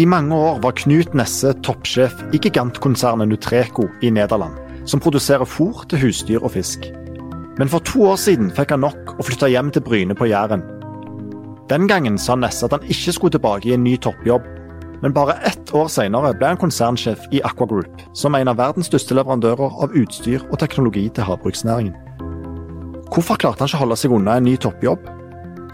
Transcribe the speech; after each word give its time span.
I 0.00 0.06
mange 0.08 0.32
år 0.32 0.62
var 0.64 0.72
Knut 0.80 1.12
Nesse 1.12 1.50
toppsjef 1.60 2.14
i 2.32 2.38
gigantkonsernet 2.40 3.28
Nutreco 3.28 3.84
i 4.00 4.08
Nederland, 4.08 4.54
som 4.88 5.00
produserer 5.02 5.44
fôr 5.44 5.82
til 5.90 6.00
husdyr 6.00 6.40
og 6.40 6.54
fisk. 6.54 6.86
Men 7.58 7.68
for 7.68 7.84
to 7.84 8.06
år 8.08 8.16
siden 8.16 8.48
fikk 8.56 8.72
han 8.72 8.80
nok 8.80 9.12
og 9.18 9.26
flytta 9.28 9.50
hjem 9.52 9.68
til 9.74 9.84
Bryne 9.84 10.16
på 10.16 10.30
Jæren. 10.30 10.62
Den 11.68 11.84
gangen 11.90 12.16
sa 12.16 12.38
Nesse 12.38 12.64
at 12.64 12.78
han 12.78 12.86
ikke 12.88 13.12
skulle 13.12 13.34
tilbake 13.34 13.68
i 13.68 13.74
en 13.76 13.84
ny 13.84 13.98
toppjobb, 14.00 14.46
men 15.02 15.12
bare 15.12 15.36
ett 15.50 15.74
år 15.76 15.92
senere 15.92 16.32
ble 16.38 16.54
han 16.54 16.62
konsernsjef 16.62 17.28
i 17.36 17.44
Aqua 17.44 17.68
Group, 17.68 18.00
som 18.16 18.32
er 18.32 18.46
en 18.46 18.54
av 18.54 18.62
verdens 18.62 18.88
største 18.88 19.18
leverandører 19.20 19.76
av 19.84 19.92
utstyr 20.00 20.40
og 20.48 20.56
teknologi 20.64 21.10
til 21.12 21.28
havbruksnæringen. 21.28 21.92
Hvorfor 23.12 23.36
klarte 23.36 23.66
han 23.66 23.68
ikke 23.68 23.82
å 23.82 23.84
holde 23.84 24.00
seg 24.00 24.16
unna 24.16 24.40
en 24.40 24.48
ny 24.48 24.56
toppjobb? 24.56 25.12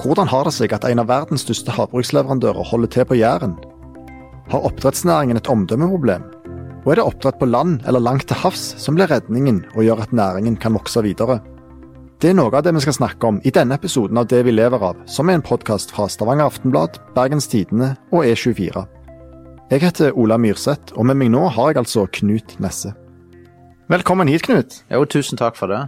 Hvordan 0.03 0.35
har 0.35 0.51
det 0.51 0.57
seg 0.59 0.75
at 0.75 0.91
en 0.91 1.07
av 1.07 1.15
verdens 1.15 1.47
største 1.47 1.79
havbruksleverandører 1.79 2.73
holder 2.75 2.95
til 2.97 3.07
på 3.07 3.23
Jæren? 3.23 3.55
Har 4.47 4.63
oppdrettsnæringen 4.63 5.41
et 5.41 5.49
omdømmeproblem? 5.51 6.23
Og 6.85 6.93
er 6.93 7.01
det 7.01 7.05
oppdrett 7.05 7.39
på 7.41 7.49
land 7.51 7.81
eller 7.83 7.99
langt 7.99 8.29
til 8.31 8.39
havs 8.39 8.63
som 8.79 8.95
blir 8.95 9.11
redningen 9.11 9.65
og 9.75 9.83
gjør 9.83 10.05
at 10.05 10.13
næringen 10.15 10.55
kan 10.63 10.77
vokse 10.77 11.03
videre? 11.03 11.41
Det 12.23 12.31
er 12.31 12.37
noe 12.39 12.55
av 12.55 12.63
det 12.63 12.73
vi 12.77 12.85
skal 12.85 12.95
snakke 12.95 13.27
om 13.27 13.41
i 13.43 13.51
denne 13.51 13.75
episoden 13.75 14.17
av 14.17 14.29
Det 14.31 14.45
vi 14.47 14.55
lever 14.55 14.85
av, 14.87 15.01
som 15.11 15.29
er 15.29 15.41
en 15.41 15.45
podkast 15.45 15.91
fra 15.91 16.07
Stavanger 16.09 16.47
Aftenblad, 16.47 17.01
Bergens 17.17 17.51
Tidende 17.51 17.97
og 18.13 18.23
E24. 18.23 18.87
Jeg 19.71 19.83
heter 19.83 20.15
Ola 20.15 20.39
Myrseth, 20.39 20.95
og 20.95 21.11
med 21.11 21.19
meg 21.19 21.35
nå 21.35 21.43
har 21.51 21.73
jeg 21.73 21.83
altså 21.83 22.07
Knut 22.07 22.55
Nesse. 22.63 22.95
Velkommen 23.91 24.31
hit, 24.31 24.47
Knut. 24.47 24.79
Jo, 24.95 25.03
tusen 25.11 25.43
takk 25.43 25.59
for 25.59 25.75
det. 25.75 25.83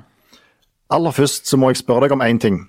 Aller 0.90 1.14
først 1.14 1.46
så 1.46 1.56
må 1.56 1.70
jeg 1.70 1.78
spørre 1.84 2.08
deg 2.08 2.18
om 2.18 2.26
én 2.26 2.42
ting. 2.42 2.64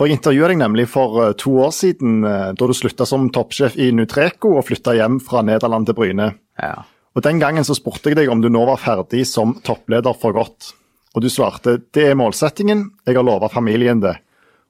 For 0.00 0.08
Jeg 0.08 0.16
intervjuet 0.16 0.54
deg 0.54 0.60
nemlig 0.62 0.86
for 0.88 1.18
eh, 1.20 1.34
to 1.36 1.50
år 1.60 1.74
siden, 1.76 2.22
eh, 2.24 2.52
da 2.56 2.66
du 2.66 2.72
slutta 2.72 3.04
som 3.04 3.26
toppsjef 3.28 3.74
i 3.76 3.90
Nutreco 3.92 4.54
og 4.56 4.64
flytta 4.64 4.94
hjem 4.96 5.18
fra 5.20 5.42
Nederland 5.44 5.90
til 5.90 5.98
Bryne. 5.98 6.30
Ja. 6.56 6.86
Og 7.12 7.20
Den 7.26 7.36
gangen 7.42 7.66
så 7.68 7.76
spurte 7.76 8.08
jeg 8.08 8.16
deg 8.16 8.32
om 8.32 8.40
du 8.40 8.48
nå 8.48 8.62
var 8.64 8.80
ferdig 8.80 9.26
som 9.28 9.58
toppleder 9.60 10.16
for 10.16 10.32
godt. 10.32 10.70
Og 11.12 11.20
du 11.20 11.28
svarte 11.28 11.76
det 11.92 12.06
er 12.08 12.16
målsettingen, 12.16 12.86
jeg 13.04 13.18
har 13.18 13.28
lova 13.28 13.52
familien 13.52 14.00
det. 14.00 14.14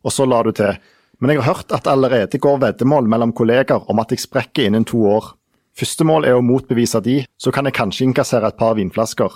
Og 0.03 0.11
så 0.11 0.27
la 0.27 0.43
du 0.43 0.51
til. 0.51 0.83
Men 1.23 1.31
jeg 1.31 1.45
har 1.45 1.55
hørt 1.55 1.79
at 1.79 1.87
allerede 1.87 2.43
går 2.43 2.59
veddemål 2.67 3.07
mellom 3.07 3.31
kolleger 3.31 3.87
om 3.87 4.03
at 4.03 4.11
jeg 4.11 4.27
sprekker 4.27 4.67
innen 4.67 4.83
to 4.83 5.07
år. 5.15 5.37
Første 5.79 6.03
mål 6.11 6.27
er 6.27 6.41
å 6.41 6.43
motbevise 6.43 6.99
de, 7.07 7.21
så 7.39 7.55
kan 7.55 7.71
jeg 7.71 7.79
kanskje 7.79 8.09
innkassere 8.09 8.51
et 8.51 8.59
par 8.59 8.75
vinflasker. 8.75 9.31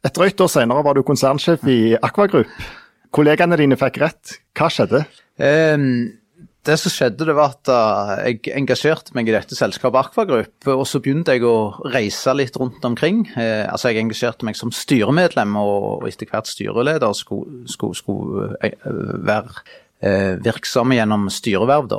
Et 0.00 0.16
drøyt 0.16 0.40
år 0.40 0.48
senere 0.48 0.86
var 0.86 0.96
du 0.96 1.04
konsernsjef 1.04 1.68
i 1.68 1.98
Aquagroup. 2.00 2.48
Kollegaene 3.14 3.58
dine 3.58 3.78
fikk 3.78 4.00
rett. 4.02 4.38
Hva 4.56 4.70
skjedde? 4.70 5.04
Um, 5.40 6.12
det 6.68 6.76
som 6.76 6.92
skjedde, 6.92 7.26
det 7.26 7.34
var 7.34 7.54
at 7.54 7.70
uh, 7.72 8.12
jeg 8.28 8.52
engasjerte 8.54 9.14
meg 9.16 9.30
i 9.30 9.34
dette 9.34 9.56
selskapet 9.58 10.10
Aquagroup. 10.10 10.68
Og 10.70 10.84
så 10.86 11.00
begynte 11.02 11.34
jeg 11.34 11.46
å 11.48 11.72
reise 11.90 12.34
litt 12.36 12.58
rundt 12.60 12.84
omkring. 12.86 13.24
Uh, 13.34 13.66
altså 13.70 13.90
Jeg 13.90 14.04
engasjerte 14.04 14.46
meg 14.46 14.58
som 14.60 14.72
styremedlem, 14.74 15.56
og, 15.58 16.06
etter 16.08 16.30
hvert 16.30 16.50
styreleder 16.50 17.16
skulle, 17.18 17.64
skulle, 17.70 17.98
skulle 17.98 18.50
uh, 18.60 19.14
være 19.26 19.78
virksom 20.40 20.94
gjennom 20.94 21.26
styreverv. 21.28 21.90
da. 21.90 21.98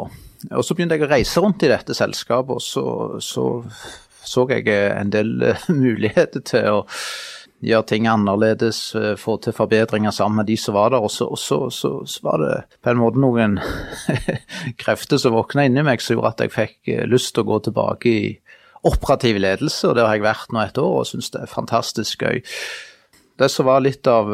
Og 0.50 0.64
så 0.66 0.74
begynte 0.74 0.98
jeg 0.98 1.06
å 1.06 1.12
reise 1.12 1.44
rundt 1.44 1.62
i 1.66 1.70
dette 1.70 1.94
selskapet, 1.94 2.56
og 2.58 2.64
så 2.66 3.20
så, 3.22 3.46
så 4.26 4.48
jeg 4.50 4.66
en 4.72 5.12
del 5.14 5.36
eh, 5.46 5.68
muligheter 5.84 6.42
til 6.46 6.80
å 6.80 6.80
gjøre 7.62 7.88
ting 7.92 8.08
annerledes, 8.10 8.80
eh, 8.96 9.16
få 9.20 9.38
til 9.42 9.56
forbedringer 9.56 10.14
sammen 10.16 10.42
med 10.42 10.50
de 10.50 10.58
som 10.58 10.76
var 10.78 10.94
der. 10.94 11.04
Og 11.06 11.12
så, 11.12 11.30
så, 11.38 11.70
så, 11.70 11.94
så 12.06 12.26
var 12.26 12.42
det 12.42 12.54
på 12.82 12.92
en 12.92 13.02
måte 13.02 13.22
noen 13.22 13.60
krefter 14.82 15.22
som 15.22 15.36
våkna 15.38 15.68
inni 15.70 15.86
meg 15.86 16.02
som 16.02 16.18
gjorde 16.18 16.34
at 16.36 16.46
jeg 16.46 16.56
fikk 16.56 16.94
eh, 16.94 17.08
lyst 17.10 17.36
til 17.36 17.46
å 17.46 17.52
gå 17.54 17.60
tilbake 17.68 18.12
i 18.12 18.32
operativ 18.88 19.38
ledelse, 19.38 19.86
og 19.88 19.98
det 19.98 20.08
har 20.08 20.18
jeg 20.18 20.26
vært 20.26 20.54
nå 20.56 20.64
et 20.64 20.80
år 20.82 21.04
og 21.04 21.06
syns 21.06 21.30
det 21.34 21.44
er 21.44 21.52
fantastisk 21.52 22.24
gøy. 22.26 22.42
Det 23.38 23.50
som 23.50 23.68
var 23.70 23.84
litt 23.86 24.08
av 24.10 24.32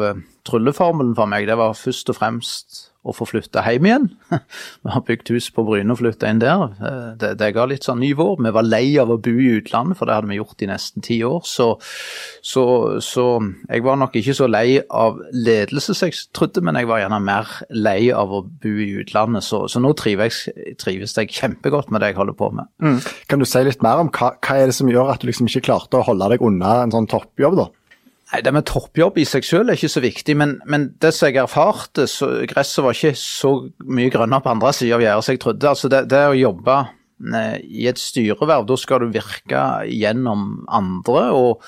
trylleformelen 0.48 1.12
for 1.16 1.28
meg, 1.28 1.44
det 1.48 1.56
var 1.60 1.76
først 1.76 2.08
og 2.12 2.16
fremst 2.16 2.87
å 3.06 3.14
få 3.14 3.26
flytta 3.30 3.62
hjem 3.62 3.86
igjen. 3.86 4.06
Vi 4.82 4.92
har 4.92 5.04
bygd 5.06 5.30
hus 5.30 5.48
på 5.54 5.62
Bryne 5.66 5.94
og 5.94 6.00
flytta 6.00 6.30
inn 6.30 6.40
der. 6.42 6.64
Eh, 6.82 7.10
det, 7.20 7.32
det 7.40 7.52
ga 7.54 7.66
litt 7.70 7.86
sånn 7.86 8.00
ny 8.02 8.10
vår. 8.18 8.40
Vi 8.42 8.52
var 8.54 8.66
lei 8.66 8.84
av 9.00 9.12
å 9.14 9.18
bo 9.22 9.34
i 9.38 9.52
utlandet, 9.60 9.98
for 10.00 10.08
det 10.08 10.16
hadde 10.18 10.30
vi 10.32 10.40
gjort 10.40 10.64
i 10.64 10.70
nesten 10.70 11.04
ti 11.06 11.20
år. 11.26 11.40
Så, 11.46 11.68
så, 12.42 12.64
så, 13.04 13.26
jeg 13.70 13.86
var 13.86 14.00
nok 14.02 14.18
ikke 14.18 14.36
så 14.36 14.50
lei 14.50 14.80
av 14.82 15.22
ledelse 15.32 15.94
som 15.94 16.10
jeg 16.10 16.18
trodde, 16.36 16.64
men 16.66 16.80
jeg 16.80 16.90
var 16.90 17.04
gjerne 17.04 17.22
mer 17.22 17.54
lei 17.70 18.10
av 18.14 18.34
å 18.34 18.42
bo 18.44 18.74
i 18.74 18.90
utlandet. 19.00 19.46
Så, 19.46 19.64
så 19.70 19.82
nå 19.82 19.94
trives, 19.98 20.44
trives, 20.82 21.16
jeg 21.16 21.32
kjempegodt 21.38 21.94
med 21.94 22.02
det 22.02 22.12
jeg 22.12 22.20
holder 22.20 22.38
på 22.38 22.50
med. 22.58 22.70
Mm. 22.82 22.98
Kan 23.30 23.42
du 23.42 23.48
si 23.48 23.62
litt 23.64 23.84
mer 23.84 24.02
om 24.02 24.12
hva, 24.12 24.34
hva 24.42 24.58
er 24.58 24.72
det 24.72 24.76
som 24.76 24.90
gjør 24.90 25.14
at 25.14 25.22
du 25.22 25.30
liksom 25.30 25.48
ikke 25.48 25.68
klarte 25.70 26.00
å 26.00 26.06
holde 26.10 26.34
deg 26.34 26.44
unna 26.44 26.80
en 26.82 26.94
sånn 26.94 27.08
toppjobb, 27.10 27.62
da? 27.62 27.70
Nei, 28.28 28.42
Det 28.44 28.52
med 28.52 28.66
toppjobb 28.68 29.18
i 29.22 29.24
seg 29.28 29.46
selv 29.46 29.70
er 29.70 29.78
ikke 29.78 29.88
så 29.92 30.02
viktig, 30.04 30.36
men, 30.36 30.58
men 30.68 30.90
det 31.00 31.14
som 31.16 31.30
jeg 31.30 31.40
erfarte, 31.40 32.04
så 32.10 32.28
gresset 32.50 32.84
var 32.84 32.96
ikke 32.96 33.16
så 33.16 33.52
mye 33.88 34.12
grønnere 34.12 34.44
på 34.44 34.52
andre 34.52 34.72
sida 34.76 34.98
av 34.98 35.04
gjerdet 35.04 35.24
som 35.24 35.36
jeg 35.36 35.42
trodde. 35.44 35.70
Altså 35.70 35.90
det, 35.92 36.02
det 36.12 36.20
å 36.28 36.36
jobbe 36.36 36.76
eh, 37.38 37.54
i 37.64 37.86
et 37.88 38.02
styreverv, 38.02 38.66
da 38.68 38.76
skal 38.80 39.00
du 39.04 39.14
virke 39.14 39.62
gjennom 39.88 40.44
andre 40.68 41.22
og, 41.32 41.64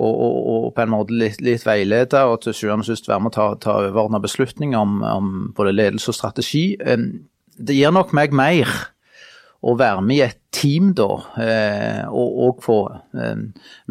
og, 0.00 0.14
og, 0.14 0.38
og 0.54 0.70
på 0.76 0.86
en 0.86 0.94
måte 0.94 1.18
litt, 1.20 1.42
litt 1.44 1.66
veilede 1.68 2.24
og 2.30 2.40
til 2.46 2.56
sjuende 2.56 2.86
og 2.86 2.88
sist 2.88 3.10
være 3.10 3.26
med 3.26 3.34
å 3.34 3.36
ta, 3.36 3.50
ta 3.60 3.76
overordna 3.82 4.22
beslutninger 4.24 4.80
om, 4.80 5.02
om 5.04 5.34
både 5.56 5.76
ledelse 5.76 6.14
og 6.14 6.16
strategi. 6.16 6.64
Eh, 6.80 7.04
det 7.60 7.76
gir 7.76 7.92
nok 7.92 8.16
meg 8.16 8.32
mer 8.32 8.72
å 9.60 9.74
være 9.76 10.04
med 10.04 10.16
i 10.16 10.24
et 10.24 10.38
team 10.54 10.94
da, 10.96 11.08
eh, 11.40 12.02
og, 12.08 12.40
og 12.46 12.64
få 12.64 12.78
eh, 13.20 13.42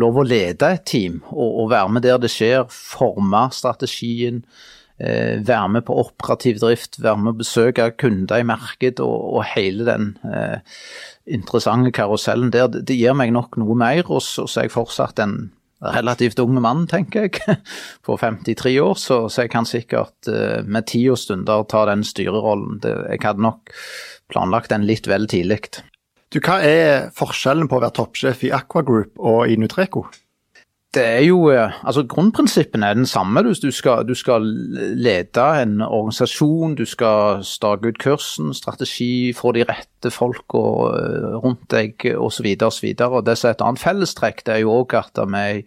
lov 0.02 0.18
å 0.18 0.26
lede 0.26 0.74
et 0.74 0.86
team. 0.90 1.22
Og, 1.30 1.48
og, 1.48 1.70
være 1.76 1.94
med 1.96 2.06
der 2.06 2.20
det 2.22 2.32
skjer, 2.34 2.66
forme 2.74 3.46
strategien, 3.56 4.42
eh, 4.98 5.38
være 5.46 5.76
med 5.76 5.86
på 5.88 6.00
operativ 6.02 6.60
drift, 6.64 7.00
være 7.04 7.22
med 7.22 7.36
å 7.36 7.44
besøke 7.44 7.92
kunder 8.02 8.42
i 8.42 8.50
marked 8.50 9.04
og, 9.06 9.16
og 9.38 9.46
hele 9.54 9.86
den 9.88 10.12
interessante 11.30 11.94
karusellen 11.94 12.52
der. 12.56 12.72
Det, 12.74 12.98
gir 12.98 13.18
meg 13.18 13.34
nok 13.36 13.62
noe 13.62 13.78
mer, 13.78 14.04
og 14.10 14.26
så, 14.26 14.50
er 14.50 14.68
jeg 14.70 14.78
fortsatt 14.78 15.22
en 15.22 15.40
relativt 15.80 16.42
ung 16.44 16.58
mann, 16.60 16.90
tenker 16.92 17.30
jeg, 17.30 17.60
på 18.06 18.18
53 18.20 18.74
år, 18.84 18.98
så, 19.00 19.22
så 19.32 19.46
jeg 19.46 19.54
kan 19.54 19.70
sikkert 19.70 20.28
med 20.68 20.90
tid 20.90 21.14
og 21.14 21.22
stunder 21.22 21.62
ta 21.70 21.86
den 21.88 22.02
styrerollen. 22.04 22.82
Det, 22.84 22.98
jeg 23.14 23.22
hadde 23.24 23.46
nok 23.46 23.72
planlagt 24.30 24.72
den 24.74 24.88
litt 24.88 25.10
vel 25.10 25.28
tidlig. 25.30 25.82
Du, 26.30 26.40
Hva 26.40 26.60
er 26.62 27.10
forskjellen 27.18 27.70
på 27.70 27.80
å 27.80 27.84
være 27.84 27.98
toppsjef 27.98 28.46
i 28.46 28.54
Aqua 28.54 28.86
Group 28.86 29.18
og 29.18 29.50
i 29.50 29.58
Nutreco? 29.58 30.06
Det 30.90 31.04
er 31.06 31.22
jo, 31.22 31.52
eh, 31.54 31.76
altså 31.86 32.02
Grunnprinsippene 32.10 32.88
er 32.88 32.96
den 32.98 33.06
samme. 33.06 33.44
Du, 33.46 33.52
du, 33.54 33.70
skal, 33.72 34.08
du, 34.08 34.16
skal, 34.18 34.46
lede 34.98 35.44
en 35.62 35.84
organisasjon, 35.86 36.74
du 36.80 36.86
skal 36.90 37.44
stake 37.46 37.92
ut 37.92 38.00
kursen, 38.02 38.56
strategi, 38.58 39.30
få 39.38 39.52
de 39.54 39.68
rette 39.70 40.10
folka 40.10 40.64
eh, 40.98 41.36
rundt 41.44 41.68
deg 41.70 42.08
osv. 42.18 42.50
Det 42.58 42.72
som 42.74 43.52
er 43.52 43.54
et 43.54 43.62
annet 43.62 43.84
fellestrekk, 43.84 44.42
det 44.48 44.56
er 44.56 44.64
jo 44.64 44.80
òg 44.80 44.98
at 44.98 45.22
vi 45.30 45.62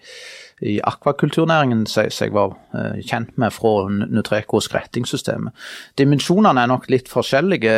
i 0.62 0.78
akvakulturnæringen 0.86 1.84
som 1.90 2.06
jeg 2.08 2.32
var 2.34 2.54
eh, 2.76 3.00
kjent 3.06 3.36
med 3.40 3.52
fra 3.54 3.88
Nutreco 3.90 4.60
skrettingssystemet. 4.62 5.54
Dimensjonene 5.98 6.62
er 6.62 6.70
nok 6.70 6.88
litt 6.92 7.10
forskjellige. 7.10 7.74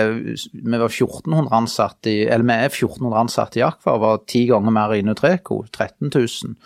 Vi 0.53 0.81
var 0.81 0.89
1400 0.91 1.51
ansatte 1.57 2.13
i, 2.13 2.17
eller 2.29 2.47
vi 2.49 2.57
er 2.57 2.71
1400 2.71 3.21
ansatte 3.21 3.61
i 3.61 3.65
Aqua, 3.67 3.97
var 4.03 4.23
ti 4.31 4.45
ganger 4.51 4.75
mer 4.75 4.95
i 4.97 5.03
Nutreco, 5.07 5.63
13 5.71 6.11
000. 6.11 6.57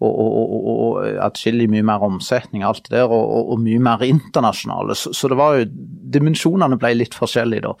Og, 0.00 0.12
og, 0.12 0.36
og, 0.42 0.70
og 0.76 1.20
atskillig 1.26 1.68
mye 1.72 1.86
mer 1.86 2.04
omsetning, 2.06 2.64
alt 2.66 2.86
det 2.88 2.96
der, 2.98 3.10
og, 3.10 3.52
og 3.52 3.60
mye 3.64 3.82
mer 3.82 4.04
internasjonale. 4.06 4.96
Så, 4.96 5.12
så 5.16 5.32
det 5.32 5.40
var 5.40 5.60
jo 5.60 5.68
Dimensjonene 6.16 6.78
ble 6.80 6.94
litt 6.96 7.16
forskjellige 7.18 7.66
da. 7.66 7.72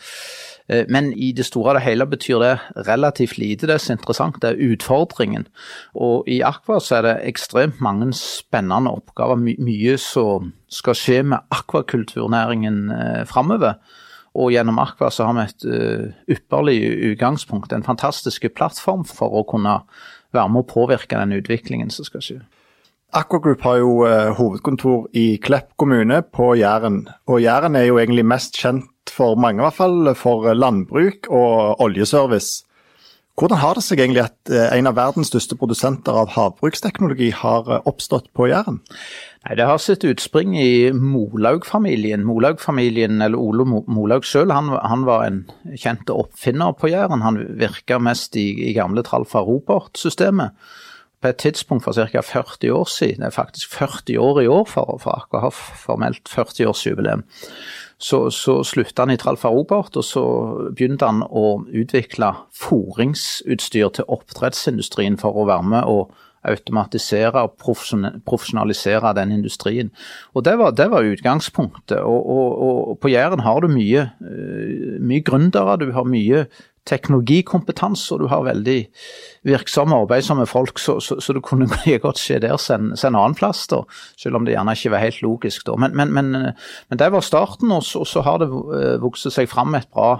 Eh, 0.68 0.84
men 0.88 1.12
i 1.12 1.32
det 1.32 1.46
store 1.46 1.76
og 1.76 1.84
hele 1.84 2.06
betyr 2.06 2.42
det 2.42 2.86
relativt 2.88 3.38
lite. 3.38 3.68
Det 3.70 3.78
som 3.80 3.94
er 3.94 3.98
interessant, 3.98 4.40
det 4.42 4.50
er 4.50 4.72
utfordringen. 4.72 5.46
Og 5.94 6.26
i 6.28 6.40
Aqua 6.46 6.80
så 6.82 6.98
er 6.98 7.06
det 7.06 7.14
ekstremt 7.30 7.80
mange 7.80 8.12
spennende 8.18 8.94
oppgaver. 8.98 9.38
My 9.38 9.56
mye 9.62 9.96
som 10.00 10.52
skal 10.68 10.98
skje 10.98 11.22
med 11.22 11.46
akvakulturnæringen 11.54 12.90
eh, 12.90 13.22
framover. 13.26 13.78
Og 14.36 14.52
gjennom 14.52 14.78
Aqua 14.82 15.08
så 15.10 15.24
har 15.24 15.32
vi 15.32 15.44
et 15.46 15.64
uh, 15.64 16.10
ypperlig 16.28 16.80
utgangspunkt, 17.14 17.72
en 17.72 17.86
fantastisk 17.86 18.44
plattform 18.52 19.06
for 19.08 19.32
å 19.32 19.46
kunne 19.48 19.78
være 20.36 20.50
med 20.52 20.60
å 20.60 20.68
påvirke 20.68 21.16
den 21.16 21.32
utviklingen 21.38 21.88
som 21.88 22.04
skal 22.04 22.20
skje. 22.20 22.36
Aqua 23.16 23.40
Group 23.40 23.64
har 23.64 23.78
jo 23.80 23.94
hovedkontor 24.36 25.06
i 25.16 25.38
Klepp 25.40 25.70
kommune 25.80 26.20
på 26.20 26.50
Jæren. 26.60 27.06
Og 27.32 27.40
Jæren 27.40 27.80
er 27.80 27.86
jo 27.88 27.96
egentlig 27.96 28.26
mest 28.28 28.60
kjent 28.60 28.90
for 29.16 29.40
mange, 29.40 29.62
i 29.62 29.66
hvert 29.66 29.80
fall, 29.80 30.14
for 30.18 30.52
landbruk 30.54 31.30
og 31.32 31.82
oljeservice. 31.82 32.66
Hvordan 33.36 33.60
har 33.60 33.76
det 33.76 33.82
seg 33.84 34.00
egentlig 34.00 34.22
at 34.22 34.48
eh, 34.48 34.70
en 34.78 34.88
av 34.88 34.96
verdens 34.96 35.28
største 35.28 35.58
produsenter 35.60 36.16
av 36.16 36.30
havbruksteknologi 36.32 37.28
har 37.36 37.68
eh, 37.68 37.82
oppstått 37.84 38.30
på 38.32 38.48
Jæren? 38.48 38.78
Nei, 39.44 39.56
Det 39.60 39.66
har 39.68 39.82
sitt 39.82 40.06
utspring 40.08 40.54
i 40.56 40.88
Molaug-familien. 40.96 42.24
Molaug-familien, 42.24 43.20
eller 43.20 43.36
Ole 43.36 43.66
Molaug 43.68 44.24
selv, 44.24 44.56
han, 44.56 44.72
han, 44.72 45.04
var 45.04 45.26
en 45.26 45.42
kjent 45.76 46.08
oppfinner 46.08 46.72
på 46.80 46.88
Jæren. 46.94 47.26
Han 47.26 47.42
virka 47.60 48.00
mest 48.00 48.40
i, 48.40 48.48
i 48.70 48.72
gamle 48.76 49.04
Tralfa 49.04 49.44
Robert-systemet. 49.44 50.56
På 51.20 51.28
et 51.28 51.40
tidspunkt 51.40 51.84
for 51.84 51.92
ca. 51.92 52.22
40 52.24 52.72
år 52.72 52.88
siden, 52.88 53.20
det 53.20 53.28
er 53.28 53.36
faktisk 53.36 53.76
40 53.76 54.16
år 54.20 54.40
i 54.42 54.48
år 54.48 54.64
for, 54.68 54.96
for 55.02 55.20
AKH, 55.20 55.60
formelt 55.84 56.28
40-årsjubileum, 56.32 57.24
så, 57.98 58.26
så 58.30 58.60
slutta 58.64 59.06
han 59.06 59.14
i 59.14 59.16
Tralfa 59.16 59.48
Robert, 59.48 59.96
og 59.96 60.04
så 60.04 60.22
begynte 60.76 61.08
han 61.08 61.22
å 61.24 61.62
utvikle 61.72 62.34
foringsutstyr 62.52 63.94
til 63.96 64.08
oppdrettsindustrien 64.12 65.16
for 65.20 65.36
å 65.36 65.46
være 65.48 65.70
med 65.72 65.88
og 65.88 66.14
automatisere 66.46 67.42
og 67.42 67.56
profesjonalisere 67.58 69.14
den 69.18 69.32
industrien. 69.34 69.90
Og 70.34 70.44
Det 70.44 70.58
var, 70.58 70.70
det 70.70 70.90
var 70.90 71.08
utgangspunktet. 71.08 71.98
Og, 71.98 72.30
og, 72.30 72.62
og, 72.62 72.98
På 73.00 73.08
Jæren 73.08 73.40
har 73.40 73.60
du 73.60 73.68
mye, 73.68 74.10
eh, 74.20 75.00
mye 75.00 75.24
gründere, 75.26 75.78
du 75.80 75.92
har 75.92 76.04
mye 76.04 76.46
teknologikompetanse, 76.86 78.14
og 78.14 78.22
du 78.22 78.28
har 78.30 78.46
veldig 78.46 78.78
virksomme, 79.48 79.98
arbeidsomme 80.06 80.46
folk, 80.50 80.78
så, 80.82 80.98
så, 81.02 81.18
så 81.22 81.36
det 81.36 81.44
kunne 81.46 81.68
godt 82.06 82.22
skje 82.22 82.40
der 82.44 82.56
som 82.62 82.92
en 82.94 83.10
annen 83.18 83.36
plass, 83.38 83.66
da, 83.72 83.82
selv 84.20 84.38
om 84.40 84.46
det 84.46 84.54
gjerne 84.54 84.76
ikke 84.78 84.94
var 84.94 85.04
helt 85.04 85.20
logisk. 85.24 85.66
da. 85.66 85.76
Men, 85.80 85.96
men, 85.98 86.14
men, 86.14 86.32
men 86.88 87.02
det 87.02 87.10
var 87.12 87.26
starten, 87.26 87.74
og 87.74 87.84
så, 87.84 88.04
så 88.06 88.24
har 88.26 88.40
det 88.42 88.48
eh, 88.50 88.96
vokst 89.02 89.30
seg 89.34 89.50
fram 89.50 89.74
et 89.78 89.90
bra 89.92 90.16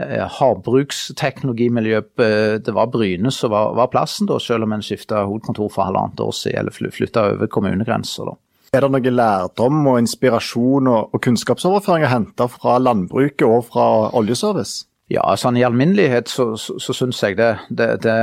Eh, 0.00 0.26
havbruksteknologimiljø. 0.40 1.98
Eh, 1.98 2.54
det 2.66 2.72
var 2.74 2.86
Bryne 2.86 3.30
som 3.30 3.50
var, 3.50 3.74
var, 3.74 3.86
plassen, 3.86 4.26
da, 4.26 4.40
selv 4.42 4.66
om 4.66 4.72
en 4.74 4.82
skifta 4.82 5.20
hovedkontor 5.22 5.68
for 5.70 5.86
halvannet 5.86 6.20
år 6.20 6.32
siden, 6.34 6.58
eller 6.58 6.90
flytta 6.90 7.28
over 7.30 7.46
kommunegrenser. 7.46 8.32
Er 8.74 8.82
det 8.82 8.90
noe 8.90 9.12
lærdom 9.14 9.86
og 9.86 10.00
inspirasjon 10.02 10.90
og, 10.90 11.14
og 11.14 11.22
kunnskapsoverføring 11.22 12.08
å 12.08 12.10
hente 12.10 12.48
fra 12.50 12.80
landbruket 12.82 13.46
og 13.46 13.68
fra 13.70 13.86
oljeservice? 14.18 14.88
Ja, 15.12 15.24
sånn 15.36 15.58
i 15.60 15.64
alminnelighet 15.66 16.30
så, 16.32 16.54
så, 16.56 16.78
så 16.80 16.94
syns 16.96 17.20
jeg 17.20 17.36
det. 17.36 17.50
Det, 17.68 17.90
det. 18.04 18.14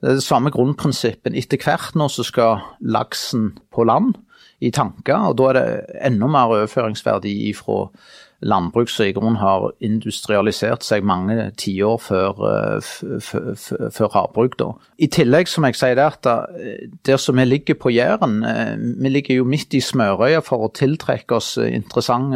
det, 0.00 0.08
er 0.08 0.16
det 0.16 0.24
samme 0.24 0.52
grunnprinsippen. 0.54 1.36
Etter 1.36 1.60
hvert 1.60 1.98
nå 1.98 2.08
så 2.12 2.24
skal 2.24 2.62
laksen 2.80 3.52
på 3.74 3.84
land 3.88 4.16
i 4.64 4.72
tanker, 4.74 5.28
og 5.28 5.36
da 5.38 5.50
er 5.50 5.58
det 5.58 5.66
enda 6.08 6.26
mer 6.32 6.54
overføringsverdi 6.56 7.34
ifra 7.50 7.84
landbruk 8.40 8.90
som 8.90 9.06
i 9.06 9.12
grunnen 9.14 9.38
har 9.40 9.68
industrialisert 9.82 10.84
seg 10.86 11.06
mange 11.06 11.48
tiår 11.58 11.98
før, 12.02 12.42
eh, 12.48 12.90
før 13.94 14.12
havbruk. 14.14 14.56
Da. 14.58 14.72
I 14.98 15.08
tillegg, 15.10 15.50
som 15.50 15.66
jeg 15.66 15.78
sier 15.78 15.98
der, 15.98 16.14
at 16.14 16.26
eh, 16.54 16.86
der 17.06 17.18
som 17.18 17.38
vi 17.38 17.44
ligger 17.44 17.74
på 17.74 17.92
Jæren, 17.94 18.44
eh, 18.46 18.76
vi 18.78 19.08
ligger 19.08 19.40
jo 19.42 19.48
midt 19.48 19.74
i 19.74 19.82
smørøya 19.82 20.42
for 20.46 20.66
å 20.66 20.72
tiltrekke 20.72 21.38
oss 21.38 21.56
interessant 21.58 22.34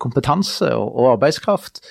kompetanse 0.00 0.72
og 0.74 1.12
arbeidskraft. 1.16 1.84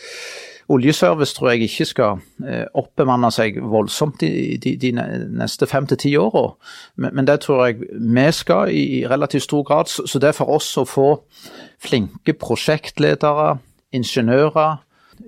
Oljeservice 0.71 1.35
tror 1.35 1.49
jeg 1.51 1.67
ikke 1.67 1.85
skal 1.85 2.21
eh, 2.47 2.63
oppbemanne 2.79 3.29
seg 3.33 3.59
voldsomt 3.59 4.21
de, 4.21 4.57
de, 4.63 4.75
de 4.79 4.91
neste 4.95 5.67
fem 5.67 5.87
til 5.89 5.99
ti 5.99 6.13
åra, 6.19 6.53
men, 6.95 7.15
men, 7.17 7.27
det 7.27 7.41
tror 7.43 7.65
jeg 7.65 7.81
vi 7.99 8.25
skal 8.31 8.71
i, 8.71 8.83
i 8.99 9.03
relativt 9.07 9.43
stor 9.47 9.63
grad. 9.67 9.91
Så, 9.91 10.07
så 10.07 10.19
det 10.19 10.31
er 10.31 10.37
for 10.37 10.53
oss 10.55 10.71
å 10.79 10.85
få 10.87 11.09
flinke 11.83 12.35
prosjektledere, 12.39 13.57
ingeniører, 13.93 14.79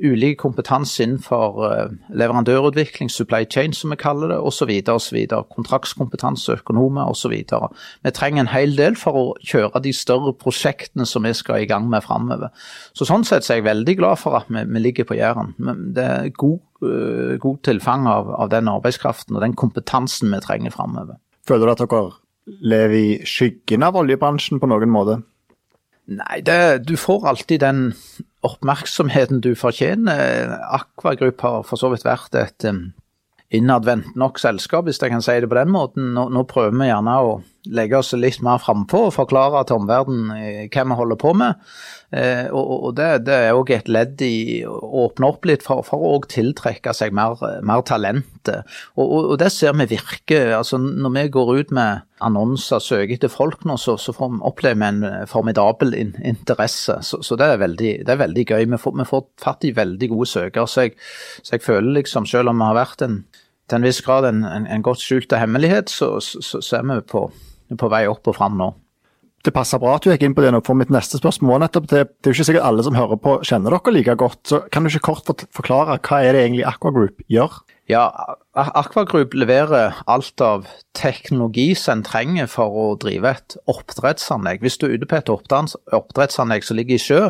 ulik 0.02 0.38
kompetanse 0.42 1.04
innenfor 1.04 1.60
eh, 1.68 1.94
leverandørutvikling, 2.10 3.10
supply 3.12 3.46
chain 3.46 3.74
som 3.74 3.94
vi 3.94 3.98
kaller 4.00 4.34
det, 4.34 4.40
osv. 4.40 4.72
osv. 4.92 5.20
Kontraktskompetanse, 5.56 6.58
økonomer 6.60 7.12
osv. 7.12 7.36
Vi 7.36 8.14
trenger 8.16 8.44
en 8.44 8.52
hel 8.54 8.76
del 8.78 8.98
for 9.00 9.20
å 9.20 9.26
kjøre 9.46 9.84
de 9.86 9.94
større 9.96 10.34
prosjektene 10.40 11.08
som 11.10 11.28
vi 11.28 11.34
skal 11.38 11.64
i 11.64 11.70
gang 11.70 11.90
med 11.92 12.06
framover. 12.06 12.54
Så 12.98 13.08
sånn 13.08 13.26
sett 13.28 13.48
er 13.50 13.62
jeg 13.62 13.68
veldig 13.70 13.98
glad 14.00 14.22
for 14.22 14.40
at 14.40 14.50
vi, 14.50 14.66
vi 14.70 14.84
ligger 14.84 15.08
på 15.10 15.20
Jæren. 15.20 15.54
Det 15.96 16.06
er 16.06 16.34
god, 16.36 16.60
uh, 16.86 17.36
god 17.42 17.62
tilfang 17.68 18.10
av, 18.12 18.32
av, 18.36 18.50
den 18.54 18.72
arbeidskraften 18.72 19.38
og 19.38 19.46
den 19.46 19.56
kompetansen 19.58 20.34
vi 20.34 20.42
trenger 20.44 20.76
framover. 20.76 21.20
Føler 21.48 21.70
du 21.70 21.76
at 21.76 21.86
dere 21.86 22.04
lever 22.66 22.98
i 22.98 23.08
skyggen 23.26 23.86
av 23.86 23.98
oljebransjen 24.02 24.62
på 24.62 24.70
noen 24.70 24.94
måte? 24.94 25.22
Nei, 26.06 26.42
det, 26.46 26.86
du 26.86 26.94
får 27.02 27.25
alltid 27.31 27.63
den 27.63 27.80
oppmerksomheten 28.46 29.42
du 29.42 29.56
fortjener. 29.57 30.54
Aquagroup 30.78 31.42
har 31.42 31.63
for 31.66 31.81
så 31.81 31.90
vidt 31.94 32.06
vært 32.06 32.38
et 32.38 32.68
innadvendt 33.56 34.13
nok 34.19 34.38
selskap, 34.42 34.86
hvis 34.86 35.02
jeg 35.02 35.13
kan 35.13 35.24
si 35.25 35.40
det 35.42 35.50
på 35.50 35.57
den 35.57 35.74
måten. 35.74 36.12
Nå, 36.13 36.28
nå 36.34 36.46
prøver 36.50 36.78
vi 36.78 36.92
gjerne 36.92 37.18
å 37.25 37.36
legge 37.73 37.97
oss 38.00 38.13
litt 38.17 38.41
mer 38.45 38.59
frampå 38.62 39.07
og 39.07 39.13
forklare 39.15 39.63
til 39.67 39.81
omverdenen 39.81 40.31
eh, 40.35 40.63
hva 40.69 40.85
vi 40.85 40.97
holder 41.00 41.19
på 41.21 41.33
med. 41.38 41.62
Eh, 42.15 42.47
og, 42.53 42.91
det, 42.95 43.07
det, 43.27 43.35
er 43.47 43.57
òg 43.57 43.71
et 43.75 43.89
ledd 43.91 44.21
i 44.23 44.63
å 44.67 44.75
åpne 45.06 45.29
opp 45.33 45.47
litt 45.50 45.65
for, 45.65 45.81
for 45.88 46.03
å 46.06 46.19
tiltrekke 46.31 46.94
seg 46.95 47.15
mer, 47.17 47.39
mer 47.65 47.83
talent. 47.88 48.51
Og, 48.95 49.06
og, 49.06 49.21
og, 49.21 49.38
det 49.41 49.51
ser 49.53 49.75
vi 49.79 49.88
virker. 49.95 50.53
Altså, 50.59 50.79
når 50.79 51.15
vi 51.17 51.25
går 51.35 51.53
ut 51.59 51.73
med 51.75 52.06
annonser 52.25 52.79
søker 52.81 53.17
etter 53.17 53.31
folk 53.31 53.65
nå, 53.67 53.77
så, 53.81 53.97
så 54.00 54.13
får 54.15 54.35
vi 54.35 54.44
oppleve 54.47 54.91
en 54.91 55.01
formidabel 55.29 55.95
in, 55.97 56.13
interesse. 56.23 57.00
Så, 57.03 57.21
så 57.25 57.39
det, 57.39 57.50
er 57.51 57.63
veldig, 57.65 57.95
det, 58.06 58.12
er 58.13 58.21
veldig, 58.21 58.45
gøy. 58.51 58.67
Vi 58.75 58.83
får, 58.85 59.00
vi 59.01 59.09
får 59.09 59.25
fatt 59.41 59.67
i 59.67 59.75
veldig 59.75 60.13
gode 60.13 60.29
søkere. 60.31 60.69
Så 60.69 60.88
jeg, 60.88 60.95
så 61.41 61.57
jeg 61.57 61.65
føler 61.65 62.00
liksom, 62.00 62.29
selv 62.29 62.53
om 62.53 62.62
vi 62.62 62.69
har 62.69 62.79
vært 62.85 63.03
en 63.07 63.23
til 63.69 63.79
en 63.79 63.88
viss 63.88 64.01
grad 64.06 64.27
en, 64.29 64.44
en, 64.45 64.67
en 64.69 64.85
godt 64.85 65.01
skjult 65.01 65.33
hemmelighet, 65.33 65.89
så, 65.89 66.19
så, 66.21 66.62
så, 66.62 66.77
er 66.77 66.85
vi 66.89 67.00
på, 67.09 67.25
på 67.73 67.89
vei 67.91 68.06
opp 68.09 68.27
og 68.29 68.38
fram 68.38 68.59
nå. 68.59 68.71
Det 69.45 69.53
passer 69.53 69.77
bra 69.77 69.94
at 69.94 70.06
du 70.06 70.09
gikk 70.09 70.23
inn 70.25 70.33
på 70.33 70.41
det 70.41 70.50
nå, 70.56 70.62
for 70.65 70.77
mitt 70.77 70.89
neste 70.94 71.19
spørsmål 71.19 71.62
nettopp 71.62 71.85
det, 71.91 72.01
det 72.17 72.29
er 72.29 72.33
jo 72.33 72.39
ikke 72.39 72.47
sikkert 72.47 72.65
alle 72.65 72.85
som 72.85 72.97
hører 72.97 73.19
på 73.21 73.35
kjenner 73.45 73.75
dere 73.75 73.94
like 73.94 74.15
godt. 74.17 74.41
så 74.50 74.62
Kan 74.73 74.85
du 74.85 74.89
ikke 74.89 75.12
kort 75.12 75.45
forklare 75.53 76.00
hva 76.01 76.21
er 76.25 76.33
det 76.33 76.47
egentlig 76.47 76.65
Aqua 76.65 76.94
Group 76.95 77.21
gjør? 77.29 77.59
Ja, 77.91 78.07
Aqua 78.57 79.03
Group 79.06 79.38
leverer 79.38 80.00
alt 80.09 80.41
av 80.41 80.65
teknologi 80.97 81.75
som 81.77 82.00
en 82.00 82.06
trenger 82.07 82.50
for 82.50 82.73
å 82.73 82.88
drive 82.97 83.35
et 83.38 83.57
oppdrettsanlegg. 83.69 84.65
Hvis 84.65 84.79
du 84.81 84.88
er 84.88 84.97
ute 84.97 85.09
på 85.12 85.19
et 85.19 85.29
oppdrettsanlegg 85.29 86.65
som 86.65 86.79
ligger 86.81 86.97
i 86.97 87.06
sjø, 87.06 87.21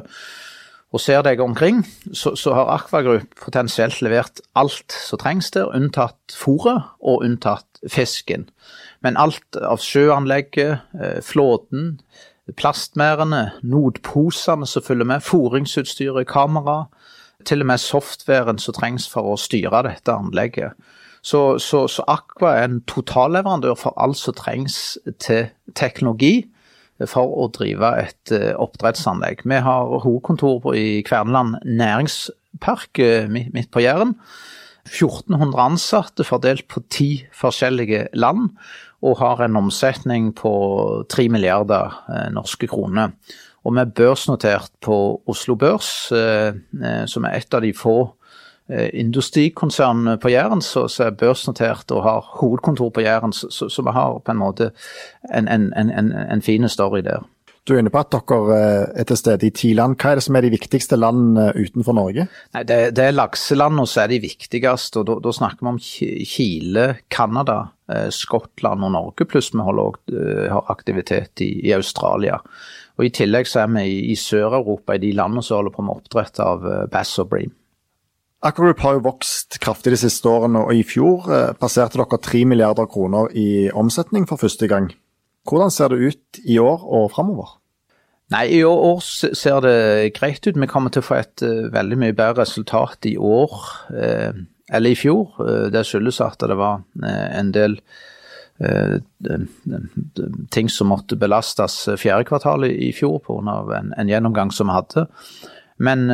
og 0.95 1.01
ser 1.03 1.25
deg 1.27 1.41
omkring, 1.43 1.81
så, 2.15 2.31
så 2.39 2.53
har 2.55 2.71
Aqua 2.77 3.01
Group 3.03 3.35
potensielt 3.43 3.99
levert 4.05 4.39
alt 4.55 4.95
som 4.95 5.19
trengs 5.19 5.51
der, 5.51 5.67
unntatt 5.75 6.31
fôret 6.31 6.87
og 7.03 7.25
unntatt 7.27 7.83
fisken. 7.91 8.47
Men 9.05 9.19
alt 9.21 9.59
av 9.61 9.83
sjøanlegget, 9.83 10.81
eh, 10.97 11.19
flåten, 11.21 11.99
plastmerdene, 12.57 13.51
notposene 13.61 14.67
som 14.69 14.85
følger 14.85 15.05
med, 15.05 15.25
foringsutstyret, 15.25 16.27
kamera, 16.29 16.85
til 17.45 17.61
og 17.61 17.69
med 17.69 17.81
softwaren 17.81 18.57
som 18.61 18.73
trengs 18.73 19.05
for 19.09 19.33
å 19.33 19.37
styre 19.37 19.83
dette 19.85 20.13
anlegget. 20.13 20.73
Så, 21.25 21.57
så, 21.61 21.85
så 21.89 22.05
Aqua 22.09 22.53
er 22.53 22.67
en 22.67 22.81
totalleverandør 22.89 23.77
for 23.81 23.97
alt 24.01 24.17
som 24.17 24.35
trengs 24.37 24.97
til 25.21 25.47
teknologi 25.77 26.45
for 27.09 27.27
å 27.27 27.47
drive 27.53 27.89
et 27.99 28.33
eh, 28.33 28.53
oppdrettsanlegg. 28.61 29.41
Vi 29.43 29.61
har 29.65 29.95
hovedkontor 30.05 30.69
i 30.77 31.01
Kverneland 31.05 31.57
næringspark 31.65 33.01
eh, 33.03 33.25
midt 33.29 33.71
på 33.73 33.83
Jæren. 33.83 34.15
1400 34.85 35.63
ansatte 35.63 36.23
fordelt 36.27 36.67
på 36.69 36.83
ti 36.93 37.09
forskjellige 37.33 38.05
land, 38.13 38.51
og 39.05 39.19
har 39.21 39.43
en 39.45 39.59
omsetning 39.59 40.31
på 40.37 41.05
3 41.09 41.27
milliarder 41.29 41.93
eh, 42.09 42.27
norske 42.33 42.67
kroner. 42.71 43.13
Og 43.65 43.73
vi 43.73 43.81
er 43.81 43.95
børsnotert 43.97 44.69
på 44.81 45.21
Oslo 45.25 45.55
Børs, 45.57 45.87
som 47.09 47.25
er 47.25 47.33
et 47.33 47.53
av 47.57 47.63
de 47.65 47.71
få 47.73 47.95
industrikonsernene 48.93 50.19
på 50.21 50.29
Jæren 50.29 50.61
som 50.61 50.85
er 51.01 51.17
børsnotert 51.17 51.89
og 51.91 52.03
har 52.03 52.29
hovedkontor 52.41 52.89
på 52.93 53.01
Jæren. 53.01 53.33
Så, 53.33 53.49
så, 53.49 53.81
vi 53.81 53.93
har 53.93 54.19
på 54.19 54.31
en 54.31 54.37
måte 54.37 54.69
en, 55.33 55.47
en, 55.47 55.73
en, 55.73 56.13
en 56.13 56.41
fin 56.41 56.69
story 56.69 57.01
der. 57.01 57.25
Du 57.65 57.73
er 57.73 57.79
inne 57.81 57.89
på 57.89 57.97
at 57.97 58.13
dere 58.13 58.55
eh, 58.55 58.99
er 59.01 59.07
til 59.09 59.17
stede 59.17 59.47
i 59.47 59.53
ti 59.55 59.71
land. 59.73 59.95
Hva 59.97 60.11
er 60.11 60.19
det 60.19 60.23
som 60.27 60.35
er 60.37 60.45
de 60.45 60.51
viktigste 60.53 60.99
land 60.99 61.39
eh, 61.41 61.63
utenfor 61.65 61.95
Norge? 61.97 62.27
Nei, 62.53 62.61
det, 62.69 62.77
det 62.93 63.07
er 63.07 63.15
lakselandene 63.15 63.87
som 63.89 64.03
er 64.03 64.11
de 64.11 64.19
viktigste. 64.21 65.01
og 65.01 65.23
Da 65.25 65.33
snakker 65.33 65.65
vi 65.65 65.71
om 65.71 65.79
Chile, 65.81 66.83
Canada, 67.09 67.57
eh, 67.89 68.11
Skottland 68.13 68.85
og 68.85 68.93
Norge, 68.93 69.25
pluss 69.25 69.49
vi 69.55 69.65
holder, 69.65 69.97
har 70.53 70.69
aktivitet 70.69 71.41
i, 71.41 71.49
i, 71.65 71.71
Australia. 71.73 72.37
Og 72.99 73.07
I 73.07 73.13
tillegg 73.17 73.49
så 73.49 73.63
er 73.63 73.71
vi 73.73 73.87
i, 73.95 73.97
i 74.13 74.17
Sør-Europa, 74.19 74.93
i 74.93 75.01
de 75.01 75.15
landene 75.17 75.41
som 75.41 75.57
holder 75.57 75.73
på 75.73 75.87
med 75.87 75.97
oppdrett 75.97 76.41
av 76.45 76.67
bass 76.93 77.15
og 77.23 77.31
bream. 77.33 77.55
Aquagroup 78.45 78.83
har 78.85 78.99
jo 78.99 79.07
vokst 79.07 79.57
kraftig 79.63 79.95
de 79.95 79.99
siste 80.03 80.29
årene, 80.29 80.61
og 80.67 80.77
i 80.77 80.85
fjor 80.85 81.25
passerte 81.57 81.97
dere 81.97 82.21
3 82.21 82.43
milliarder 82.45 82.85
kroner 82.91 83.33
i 83.33 83.71
omsetning 83.73 84.29
for 84.29 84.37
første 84.37 84.69
gang. 84.69 84.91
Hvordan 85.45 85.71
ser 85.71 85.93
det 85.93 86.01
ut 86.09 86.39
i 86.45 86.57
år 86.61 86.83
og 86.83 87.11
framover? 87.13 87.55
Nei, 88.33 88.47
I 88.57 88.63
år 88.65 89.03
ser 89.05 89.61
det 89.61 90.13
greit 90.17 90.47
ut. 90.47 90.57
Vi 90.57 90.69
kommer 90.69 90.89
til 90.93 91.03
å 91.03 91.05
få 91.05 91.19
et 91.19 91.43
uh, 91.45 91.67
veldig 91.73 91.99
mye 92.01 92.15
bedre 92.17 92.41
resultat 92.41 93.05
i 93.05 93.13
år 93.21 93.53
uh, 93.93 94.33
eller 94.73 94.89
i 94.89 94.97
fjor. 94.97 95.35
Uh, 95.37 95.67
det 95.73 95.85
skyldes 95.85 96.23
at 96.25 96.41
det 96.41 96.57
var 96.57 96.81
en 97.05 97.53
del 97.55 97.79
ting 100.55 100.69
som 100.71 100.87
måtte 100.87 101.17
belastes 101.19 101.73
fjerde 101.99 102.23
kvartal 102.29 102.63
i 102.69 102.93
fjor 102.95 103.17
pga. 103.25 103.57
En, 103.75 103.89
en 103.99 104.07
gjennomgang 104.07 104.53
som 104.55 104.71
vi 104.71 104.77
hadde. 104.77 105.03
Men 105.77 106.05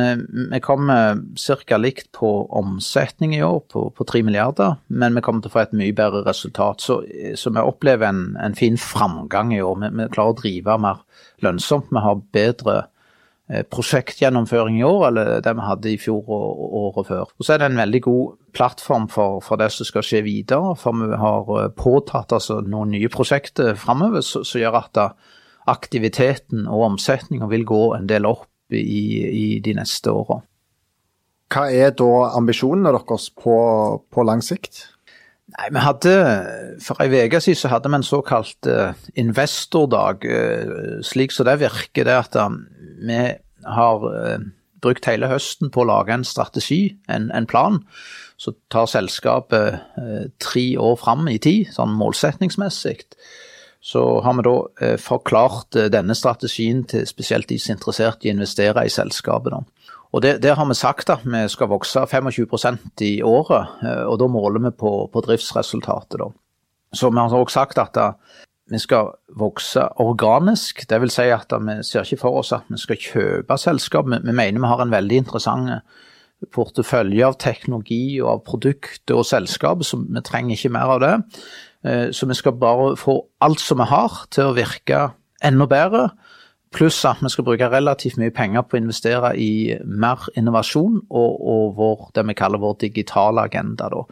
vi 0.50 0.58
kommer 0.60 1.20
ca. 1.38 1.76
likt 1.78 2.08
på 2.12 2.30
omsetning 2.50 3.36
i 3.36 3.42
år, 3.46 3.60
på, 3.70 3.84
på 3.94 4.04
3 4.04 4.22
milliarder. 4.26 4.80
Men 4.88 5.14
vi 5.14 5.22
kommer 5.22 5.44
til 5.44 5.52
å 5.52 5.54
få 5.54 5.60
et 5.62 5.76
mye 5.78 5.94
bedre 5.94 6.24
resultat. 6.26 6.82
Så, 6.82 6.96
så 7.38 7.52
vi 7.54 7.62
opplever 7.62 8.08
en, 8.08 8.24
en, 8.42 8.56
fin 8.58 8.74
framgang 8.74 9.54
i 9.54 9.60
år. 9.62 9.78
Vi, 9.84 9.92
vi 10.00 10.08
klarer 10.16 10.34
å 10.34 10.40
drive 10.40 10.78
mer 10.82 11.04
lønnsomt. 11.46 11.94
Vi 11.94 12.02
har 12.02 12.24
bedre 12.34 12.76
Eh, 13.52 13.64
prosjektgjennomføring 13.68 14.78
i 14.80 14.84
år, 14.84 15.08
eller 15.08 15.40
det 15.44 15.52
vi 15.58 15.64
hadde 15.66 15.90
i 15.90 15.98
fjor 16.00 16.28
og 16.30 16.74
året 16.78 17.08
før. 17.08 17.32
Og 17.36 17.44
Så 17.44 17.52
er 17.52 17.58
det 17.58 17.66
en 17.66 17.76
veldig 17.76 18.00
god 18.02 18.36
plattform 18.54 19.08
for, 19.08 19.40
for 19.40 19.56
det 19.56 19.72
som 19.72 19.84
skal 19.84 20.06
skje 20.06 20.22
videre. 20.22 20.76
For 20.78 20.96
vi 20.96 21.18
har 21.18 21.50
eh, 21.58 21.68
påtatt 21.76 22.32
altså, 22.32 22.60
noen 22.62 22.94
nye 22.94 23.10
prosjekter 23.12 23.74
framover 23.74 24.22
som 24.22 24.46
gjør 24.46 24.78
at 24.78 25.02
aktiviteten 25.66 26.64
og 26.66 26.86
omsetninga 26.92 27.50
vil 27.50 27.66
gå 27.66 27.82
en 27.96 28.08
del 28.08 28.30
opp 28.30 28.48
i, 28.78 29.04
i 29.28 29.46
de 29.64 29.76
neste 29.78 30.12
åra. 30.12 30.40
Hva 31.52 31.68
er 31.68 31.92
da 31.96 32.10
ambisjonene 32.38 32.94
deres 32.94 33.28
på, 33.36 33.56
på 34.08 34.24
lang 34.24 34.40
sikt? 34.44 34.86
Nei, 35.52 35.68
vi 35.74 35.82
hadde, 35.84 36.14
For 36.80 37.02
ei 37.02 37.26
uke 37.26 37.42
siden 37.42 37.60
så 37.60 37.70
hadde 37.74 37.90
vi 37.92 37.98
en 37.98 38.06
såkalt 38.06 38.68
uh, 38.70 38.96
investordag. 39.20 40.24
Uh, 40.24 40.98
slik 41.04 41.34
som 41.34 41.48
det 41.48 41.58
virker, 41.60 42.08
det 42.08 42.16
at 42.16 42.38
um, 42.40 42.62
vi 43.02 43.20
har 43.76 44.06
uh, 44.06 44.38
brukt 44.82 45.06
hele 45.06 45.28
høsten 45.28 45.70
på 45.70 45.84
å 45.84 45.90
lage 45.90 46.14
en 46.14 46.24
strategi, 46.26 46.96
en, 47.12 47.28
en 47.36 47.46
plan. 47.46 47.82
Så 48.40 48.56
tar 48.72 48.88
selskapet 48.90 49.76
tre 50.42 50.64
år 50.80 50.96
fram 50.98 51.28
i 51.30 51.36
tid, 51.38 51.68
sånn 51.70 51.92
målsetningsmessig. 51.94 53.04
Så 53.82 54.00
har 54.22 54.36
vi 54.38 54.44
da 54.46 54.96
forklart 55.02 55.74
denne 55.90 56.14
strategien 56.14 56.84
til 56.86 57.02
spesielt 57.08 57.48
de 57.50 57.56
som 57.58 57.72
er 57.72 57.78
interessert 57.80 58.22
i 58.22 58.30
å 58.30 58.36
investere 58.36 58.84
i 58.86 58.92
selskapet. 58.92 59.56
Og 60.12 60.22
det, 60.22 60.42
Der 60.42 60.54
har 60.54 60.66
vi 60.68 60.74
sagt 60.74 61.10
at 61.10 61.24
vi 61.24 61.48
skal 61.48 61.70
vokse 61.72 62.04
25% 62.04 63.00
i 63.00 63.22
året, 63.22 63.68
eh, 63.82 64.04
og 64.04 64.18
da 64.20 64.28
måler 64.28 64.60
vi 64.60 64.70
på, 64.70 65.08
på 65.12 65.24
driftsresultatet. 65.24 66.20
Da. 66.20 66.28
Så 66.92 67.10
vi 67.10 67.18
har 67.18 67.32
også 67.32 67.54
sagt 67.54 67.78
at 67.78 67.96
eh, 67.96 68.12
vi 68.70 68.78
skal 68.78 69.14
vokse 69.36 69.88
organisk. 70.00 70.84
Det 70.88 71.00
vil 71.00 71.10
si 71.10 71.30
at 71.32 71.52
vi 71.52 71.80
ser 71.82 72.04
ikke 72.04 72.20
for 72.20 72.42
oss 72.42 72.52
at 72.52 72.68
vi 72.68 72.78
skal 72.80 73.00
kjøpe 73.00 73.58
selskap. 73.58 74.06
Vi 74.06 74.32
mener 74.32 74.60
vi 74.60 74.72
har 74.74 74.84
en 74.84 74.92
veldig 74.92 75.16
interessant 75.24 75.80
portefølje 76.52 77.26
av 77.26 77.38
teknologi 77.38 78.20
og 78.20 78.28
av 78.28 78.40
produkter 78.44 79.20
og 79.20 79.26
selskap, 79.26 79.84
så 79.86 80.00
vi 80.02 80.22
trenger 80.26 80.56
ikke 80.56 80.72
mer 80.74 80.96
av 80.96 81.00
det. 81.00 81.12
Eh, 81.84 82.10
så 82.10 82.26
vi 82.26 82.34
skal 82.34 82.52
bare 82.52 82.96
få 82.96 83.18
alt 83.40 83.60
som 83.60 83.82
vi 83.82 83.88
har 83.90 84.22
til 84.30 84.50
å 84.50 84.56
virke 84.56 85.08
enda 85.42 85.66
bedre. 85.66 86.06
Pluss 86.72 87.02
at 87.04 87.20
vi 87.20 87.28
skal 87.28 87.44
bruke 87.44 87.68
relativt 87.68 88.16
mye 88.20 88.32
penger 88.32 88.64
på 88.64 88.78
å 88.78 88.80
investere 88.80 89.34
i 89.36 89.74
mer 89.84 90.24
innovasjon 90.38 91.02
og, 91.10 91.32
og 91.52 91.76
vår, 91.76 92.08
det 92.16 92.24
vi 92.30 92.38
kaller 92.38 92.62
vår 92.62 92.78
digitale 92.86 93.44
agenda. 93.44 93.90
Da. 93.92 94.06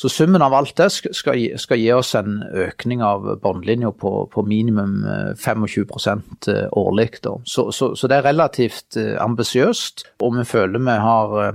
Så 0.00 0.08
summen 0.08 0.40
av 0.40 0.54
alt 0.56 0.72
det 0.80 0.86
skal, 0.94 1.42
skal 1.60 1.82
gi 1.82 1.90
oss 1.92 2.14
en 2.16 2.38
økning 2.56 3.02
av 3.04 3.26
båndlinja 3.42 3.90
på, 3.92 4.14
på, 4.32 4.46
minimum 4.48 5.02
25 5.36 5.66
eh, 5.68 6.22
eh, 6.54 6.62
årlig. 6.72 7.10
Så, 7.44 7.68
så, 7.68 7.92
så, 7.92 8.08
det 8.08 8.16
er 8.16 8.30
relativt 8.30 8.96
ambisiøst, 8.96 10.06
og 10.24 10.38
vi 10.38 10.46
føler 10.48 10.80
vi 10.80 10.96
har 11.04 11.52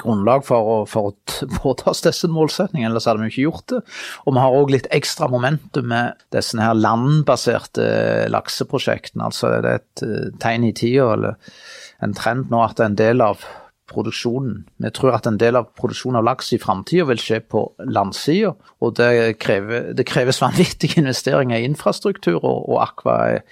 grunnlag 0.00 0.46
for 0.46 0.86
for 0.88 1.10
å 1.10 1.48
påta 1.60 1.90
oss 1.92 2.02
disse 2.04 2.30
målsetningene, 2.32 2.90
ellers 2.90 3.08
hadde 3.08 3.24
vi 3.24 3.32
ikke 3.32 3.46
gjort 3.46 3.66
det. 3.72 3.80
Og 4.26 4.36
vi 4.36 4.44
har 4.44 4.58
òg 4.58 4.74
litt 4.74 4.90
ekstra 4.94 5.28
momentum 5.32 5.90
med 5.92 6.20
disse 6.34 6.58
her 6.60 6.78
landbaserte 6.78 7.88
lakseprosjektene. 8.32 9.28
Altså 9.28 9.52
det 9.52 9.58
er 9.62 9.82
et 9.82 10.04
eh, 10.06 10.30
tegn 10.42 10.68
i 10.68 10.76
tida, 10.76 11.10
eller 11.16 11.58
en 12.02 12.16
trend 12.16 12.52
nå, 12.52 12.62
at 12.64 12.80
en 12.82 12.96
del 12.98 13.24
av 13.24 13.44
produksjonen 13.92 14.62
Vi 14.80 14.90
tror 14.94 15.16
at 15.16 15.26
en 15.28 15.36
del 15.36 15.58
av 15.58 15.66
produksjonen 15.76 16.20
av 16.20 16.24
laks 16.24 16.52
i 16.54 16.58
framtida 16.62 17.04
vil 17.10 17.20
skje 17.20 17.42
på 17.52 17.64
landsida, 17.92 18.54
og 18.80 18.94
det, 18.96 19.36
krever, 19.42 19.90
det, 19.92 20.06
kreves 20.08 20.40
vanvittige 20.40 21.02
investeringer 21.02 21.60
i 21.60 21.66
infrastruktur, 21.68 22.38
og, 22.40 22.70
og 22.70 22.78
Aqua 22.86 23.18
er 23.34 23.42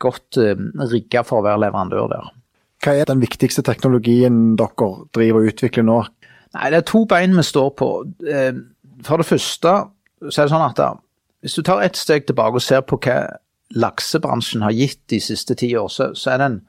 godt 0.00 0.38
uh, 0.40 0.54
rigga 0.88 1.24
for 1.26 1.42
å 1.42 1.46
være 1.46 1.66
leverandør 1.66 2.08
der. 2.14 2.32
Hva 2.84 2.92
er 3.00 3.08
den 3.08 3.22
viktigste 3.22 3.64
teknologien 3.64 4.58
dere 4.60 4.90
driver 5.16 5.40
og 5.40 5.54
utvikler 5.54 5.86
nå? 5.86 6.02
Nei, 6.54 6.70
Det 6.70 6.76
er 6.76 6.86
to 6.90 7.04
bein 7.08 7.36
vi 7.36 7.42
står 7.42 7.70
på. 7.78 7.88
Eh, 8.28 8.52
for 9.02 9.16
det 9.16 9.26
første 9.26 9.72
så 10.30 10.42
er 10.42 10.46
det 10.46 10.52
sånn 10.52 10.68
at 10.68 10.76
da, 10.76 10.90
hvis 11.40 11.56
du 11.56 11.62
tar 11.62 11.82
et 11.82 11.96
steg 11.96 12.26
tilbake 12.26 12.60
og 12.60 12.62
ser 12.64 12.84
på 12.86 12.98
hva 13.04 13.36
laksebransjen 13.74 14.62
har 14.62 14.72
gitt 14.72 15.00
de 15.10 15.20
siste 15.20 15.56
ti 15.58 15.74
år, 15.76 15.88
så, 15.88 16.12
er 16.30 16.38
det 16.38 16.46
en 16.46 16.60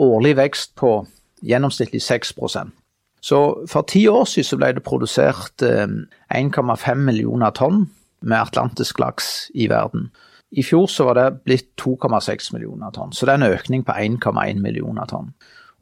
årlig 0.00 0.36
vekst 0.36 0.74
på 0.76 1.06
gjennomsnittlig 1.44 2.00
6% 2.00 2.72
Så 3.20 3.38
for 3.68 3.82
ti 3.88 4.06
år 4.08 4.24
siden 4.24 4.48
så 4.48 4.56
ble 4.56 4.72
det 4.76 4.84
produsert 4.84 5.62
1,5 5.62 6.88
eh, 6.88 6.94
millioner 6.96 7.50
tonn 7.50 7.86
med 8.20 8.38
atlantisk 8.38 8.98
laks 8.98 9.50
i 9.54 9.68
verden. 9.68 10.10
I 10.54 10.62
fjor 10.62 10.86
så 10.90 11.08
var 11.08 11.18
det 11.18 11.44
blitt 11.46 11.72
2,6 11.80 12.52
millioner 12.54 12.92
tonn, 12.94 13.12
så 13.12 13.26
det 13.26 13.34
er 13.34 13.40
en 13.42 13.54
økning 13.54 13.84
på 13.86 13.96
1,1 13.98 14.60
millioner 14.62 15.08
tonn. 15.10 15.32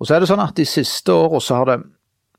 Og 0.00 0.08
så 0.08 0.16
er 0.16 0.22
det 0.22 0.30
sånn 0.30 0.42
at 0.42 0.56
De 0.58 0.66
siste 0.66 1.14
årene 1.14 1.58
har 1.58 1.68
det 1.70 1.82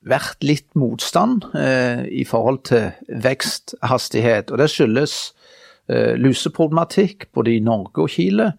vært 0.04 0.44
litt 0.44 0.68
motstand 0.76 1.46
eh, 1.56 2.04
i 2.12 2.26
forhold 2.28 2.66
til 2.68 2.90
veksthastighet. 3.24 4.52
og 4.52 4.60
Det 4.60 4.68
skyldes 4.72 5.14
eh, 5.88 6.18
luseproblematikk 6.20 7.30
både 7.32 7.56
i 7.56 7.64
Norge 7.64 8.04
og 8.04 8.12
Chile, 8.12 8.52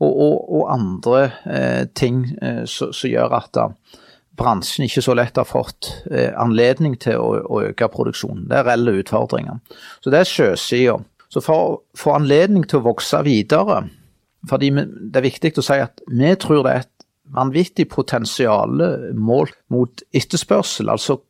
og, 0.00 0.10
og, 0.10 0.36
og 0.58 0.68
andre 0.74 1.22
eh, 1.44 1.82
ting 1.96 2.24
eh, 2.42 2.64
som 2.68 2.92
gjør 2.92 3.36
at 3.38 3.50
da, 3.56 3.66
bransjen 4.40 4.86
ikke 4.86 5.04
så 5.04 5.14
lett 5.16 5.38
har 5.40 5.48
fått 5.48 5.90
eh, 6.10 6.30
anledning 6.40 6.96
til 7.00 7.20
å, 7.20 7.32
å, 7.44 7.62
øke 7.70 7.90
produksjonen. 7.92 8.46
Det 8.50 8.60
er 8.60 8.68
reelle 8.70 8.96
utfordringer. 9.02 9.60
Så 10.00 10.12
det 10.12 10.22
er 10.22 10.30
sjøsida. 10.30 10.98
Så 11.30 11.42
for 11.44 11.62
å 11.62 11.78
få 11.98 12.16
anledning 12.18 12.66
til 12.66 12.80
å 12.80 12.88
vokse 12.90 13.22
videre, 13.26 13.84
fordi 14.48 14.70
det 14.74 15.20
er 15.20 15.26
viktig 15.26 15.52
å 15.60 15.64
si 15.64 15.78
at 15.82 16.00
vi 16.08 16.32
tror 16.40 16.64
det 16.64 16.72
er 16.72 16.84
et 16.84 17.06
vanvittig 17.30 17.86
potensial 17.92 18.80
målt 19.14 19.54
mot 19.70 20.02
etterspørsel. 20.16 20.90
altså 20.90 21.20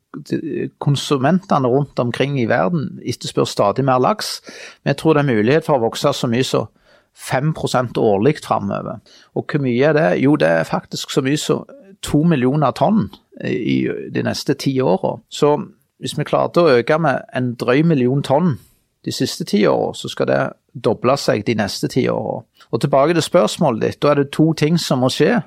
Konsumentene 0.81 1.69
rundt 1.71 1.99
omkring 1.99 2.39
i 2.41 2.47
verden 2.49 2.99
etterspør 3.07 3.47
stadig 3.47 3.85
mer 3.87 4.01
laks. 4.01 4.39
Vi 4.83 4.95
tror 4.97 5.15
det 5.15 5.23
er 5.23 5.35
mulighet 5.35 5.67
for 5.67 5.77
å 5.77 5.85
vokse 5.85 6.11
så 6.15 6.27
mye 6.31 6.47
som 6.47 6.67
5% 7.15 7.99
årlig 7.99 8.39
framover. 8.43 8.99
Og 9.35 9.45
hvor 9.45 9.63
mye 9.63 9.91
er 9.91 9.95
det? 9.95 10.09
Jo, 10.23 10.35
det 10.39 10.47
er 10.47 10.67
faktisk 10.67 11.11
så 11.11 11.23
mye 11.23 11.39
som 11.39 11.63
2 12.01 12.23
millioner 12.31 12.73
tonn 12.75 13.09
i 13.45 13.85
de 14.11 14.23
neste 14.25 14.55
ti 14.59 14.73
åra. 14.81 15.19
Så 15.29 15.53
hvis 16.01 16.17
vi 16.17 16.25
klarte 16.25 16.63
å 16.63 16.79
øke 16.79 16.97
med 16.99 17.21
en 17.35 17.53
drøy 17.59 17.83
million 17.85 18.23
tonn 18.25 18.55
de 19.05 19.13
siste 19.13 19.45
ti 19.49 19.63
åra, 19.67 19.93
så 19.97 20.09
skal 20.11 20.29
det 20.29 20.41
doble 20.71 21.15
seg 21.19 21.45
de 21.47 21.55
neste 21.57 21.89
ti 21.91 22.05
åra. 22.11 22.41
Og 22.71 22.81
tilbake 22.83 23.15
til 23.17 23.25
spørsmålet 23.25 23.83
ditt. 23.83 23.99
Da 24.03 24.11
er 24.11 24.21
det 24.21 24.31
to 24.35 24.51
ting 24.57 24.77
som 24.79 25.01
må 25.03 25.09
skje. 25.11 25.41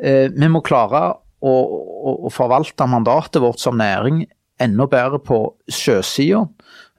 Eh, 0.00 0.28
vi 0.32 0.48
må 0.50 0.62
klare 0.64 1.02
å, 1.40 1.52
å, 1.52 2.14
å, 2.26 2.32
forvalte 2.32 2.88
mandatet 2.88 3.42
vårt 3.44 3.60
som 3.62 3.78
næring 3.80 4.24
enda 4.60 4.86
bedre 4.90 5.20
på 5.22 5.42
sjøsida. 5.70 6.46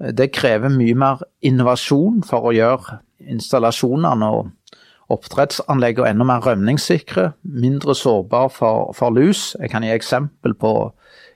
Eh, 0.02 0.14
det 0.16 0.32
krever 0.38 0.72
mye 0.74 0.98
mer 0.98 1.26
innovasjon 1.46 2.22
for 2.28 2.50
å 2.50 2.56
gjøre 2.56 3.02
installasjonene 3.32 4.32
og 4.38 4.52
oppdrettsanleggene 5.12 6.14
enda 6.14 6.26
mer 6.28 6.46
rømningssikre, 6.46 7.32
mindre 7.44 7.96
sårbare 7.98 8.52
for, 8.54 8.92
for 8.96 9.14
lus. 9.14 9.52
Jeg 9.60 9.74
kan 9.74 9.84
gi 9.84 9.92
eksempel 9.94 10.56
på 10.56 10.74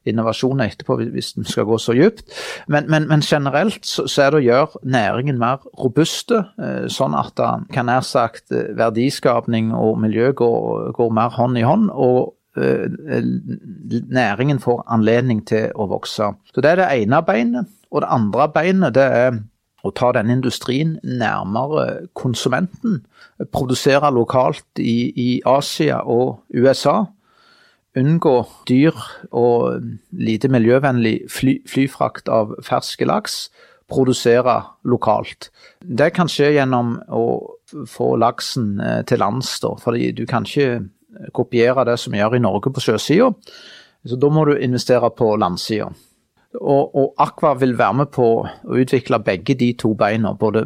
innovasjon 0.09 0.63
etterpå, 0.65 0.97
hvis 1.13 1.33
den 1.37 1.47
skal 1.49 1.67
gå 1.69 1.77
så 1.81 1.95
dypt. 1.97 2.25
Men, 2.67 2.89
men, 2.91 3.07
men, 3.09 3.23
generelt 3.25 3.85
så, 3.85 4.07
så, 4.07 4.25
er 4.25 4.33
det 4.33 4.41
å 4.41 4.45
gjøre 4.45 4.83
næringen 4.95 5.39
mer 5.41 5.65
robuste, 5.79 6.43
eh, 6.61 6.85
sånn 6.91 7.17
at 7.17 7.35
den 7.39 7.67
kan 7.73 7.89
nær 7.89 8.05
sagt 8.05 8.53
eh, 8.53 8.71
verdiskapning 8.77 9.73
og 9.75 9.99
miljø 10.03 10.31
går, 10.37 10.91
går 10.97 11.15
mer 11.15 11.33
hånd 11.37 11.59
i 11.61 11.65
hånd. 11.65 11.89
og 11.93 12.35
uh, 12.55 12.87
næringen 14.15 14.61
får 14.63 14.85
anledning 14.87 15.41
til 15.47 15.73
å 15.75 15.89
vokse. 15.91 16.31
Så 16.53 16.61
Det 16.61 16.71
er 16.71 16.79
det 16.79 16.93
ene 17.01 17.19
beinet. 17.25 17.67
Og 17.91 18.01
det 18.01 18.11
andre 18.11 18.47
beinet 18.51 18.95
det 18.95 19.03
er 19.03 19.35
å 19.85 19.91
ta 19.93 20.11
denne 20.15 20.33
industrien 20.33 20.95
nærmere 21.03 22.07
konsumenten. 22.17 23.03
Produsere 23.53 24.11
lokalt 24.13 24.81
i, 24.81 25.11
i 25.11 25.29
Asia 25.45 26.01
og 26.01 26.41
USA 26.55 27.03
unngå 27.95 28.35
dyr 28.69 28.95
og 29.31 29.85
lite 30.11 30.49
miljøvennlig 30.51 31.17
fly, 31.31 31.59
flyfrakt 31.69 32.29
av 32.31 32.55
ferske 32.65 33.07
laks, 33.07 33.47
produsere 33.91 34.57
lokalt. 34.89 35.51
Det 35.79 36.11
kan 36.15 36.29
skje 36.31 36.55
gjennom 36.55 36.95
å 37.13 37.25
få 37.89 38.15
laksen 38.21 38.79
eh, 38.81 39.01
til 39.07 39.21
lands, 39.21 39.51
da, 39.61 39.75
fordi 39.81 40.11
du 40.17 40.25
kan 40.29 40.47
ikke 40.47 41.29
kopiere 41.35 41.85
det 41.87 41.99
som 42.01 42.13
vi 42.13 42.19
gjør 42.19 42.37
i 42.37 42.43
Norge 42.43 42.73
på 42.73 42.83
sjøsida. 42.83 43.29
Så 44.05 44.17
da 44.21 44.29
må 44.29 44.45
du 44.45 44.55
investere 44.57 45.09
på 45.17 45.31
landsida. 45.41 45.89
Og, 46.55 46.95
og 46.95 47.13
Aqua 47.21 47.53
vil 47.59 47.75
være 47.77 47.99
med 48.01 48.11
på 48.15 48.27
å 48.45 48.79
utvikle 48.79 49.19
begge 49.23 49.57
de 49.59 49.71
to 49.79 49.93
beina. 49.97 50.33
Både 50.37 50.65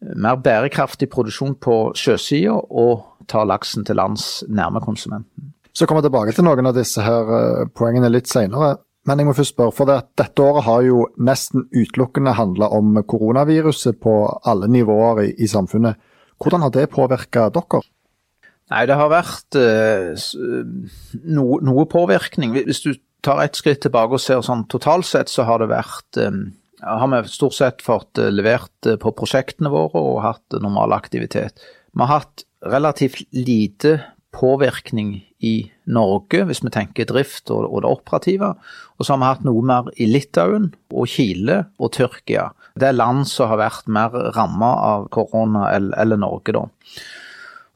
mer 0.00 0.40
bærekraftig 0.42 1.08
produksjon 1.12 1.56
på 1.62 1.76
sjøsida 1.96 2.56
og 2.56 3.24
ta 3.30 3.44
laksen 3.46 3.86
til 3.86 4.00
lands 4.00 4.42
nærme 4.48 4.82
konsumenten. 4.84 5.52
Så 5.76 5.86
kommer 5.86 6.02
jeg 6.02 6.10
tilbake 6.10 6.34
til 6.34 6.46
noen 6.46 6.70
av 6.70 6.76
disse 6.76 7.02
her 7.04 7.34
eh, 7.36 7.66
poengene 7.76 8.10
litt 8.12 8.30
senere. 8.30 8.76
Men 9.08 9.20
jeg 9.20 9.30
må 9.30 9.34
først 9.36 9.54
spørre, 9.54 9.74
for 9.74 9.88
det, 9.88 9.96
at 10.02 10.10
dette 10.20 10.44
året 10.44 10.66
har 10.66 10.82
jo 10.84 11.04
nesten 11.24 11.64
utelukkende 11.72 12.34
handla 12.36 12.68
om 12.76 12.98
koronaviruset 13.08 13.96
på 14.02 14.14
alle 14.44 14.68
nivåer 14.68 15.22
i, 15.24 15.30
i 15.40 15.48
samfunnet. 15.48 15.96
Hvordan 16.40 16.66
har 16.66 16.74
det 16.74 16.90
påvirka 16.92 17.48
dere? 17.54 17.80
Nei, 18.70 18.84
det 18.86 18.98
har 19.00 19.10
vært 19.10 19.56
uh, 19.58 20.12
no, 21.24 21.46
noe 21.64 21.86
påvirkning. 21.90 22.52
Hvis 22.68 22.84
du 22.84 22.92
tar 23.24 23.40
et 23.42 23.58
skritt 23.58 23.80
tilbake 23.86 24.18
og 24.18 24.22
ser 24.22 24.44
sånn 24.46 24.66
totalt 24.70 25.08
sett, 25.08 25.32
så 25.32 25.48
har 25.48 25.64
det 25.64 25.72
vært 25.72 26.20
um, 26.20 26.44
har 26.84 27.10
vi 27.10 27.24
stort 27.32 27.56
sett 27.56 27.82
fått 27.84 28.20
levert 28.32 28.92
på 29.00 29.12
prosjektene 29.16 29.72
våre 29.72 30.00
og 30.00 30.22
hatt 30.24 30.60
normal 30.60 30.94
aktivitet. 30.96 31.60
Vi 31.92 32.04
har 32.04 32.20
hatt 32.20 32.44
relativt 32.64 33.24
lite 33.32 33.98
påvirkning 34.36 35.14
i 35.40 35.54
Norge, 35.90 36.44
hvis 36.46 36.62
vi 36.62 36.72
tenker 36.72 37.08
drift 37.08 37.50
og, 37.50 37.64
og, 37.66 37.82
det 37.82 37.90
operative. 37.90 38.52
Og 38.98 39.06
så 39.06 39.14
har 39.14 39.20
vi 39.20 39.30
hatt 39.30 39.46
noe 39.48 39.64
mer 39.66 39.88
i 39.96 40.06
Litauen 40.10 40.70
og 40.92 41.08
Chile 41.10 41.64
og 41.80 41.94
Tyrkia. 41.96 42.50
Det 42.78 42.90
er 42.90 42.98
land 42.98 43.26
som 43.28 43.50
har 43.50 43.60
vært 43.60 43.90
mer 43.90 44.14
ramma 44.36 44.74
av 44.90 45.08
korona 45.14 45.70
eller 45.74 46.20
Norge, 46.20 46.54
da. 46.54 46.66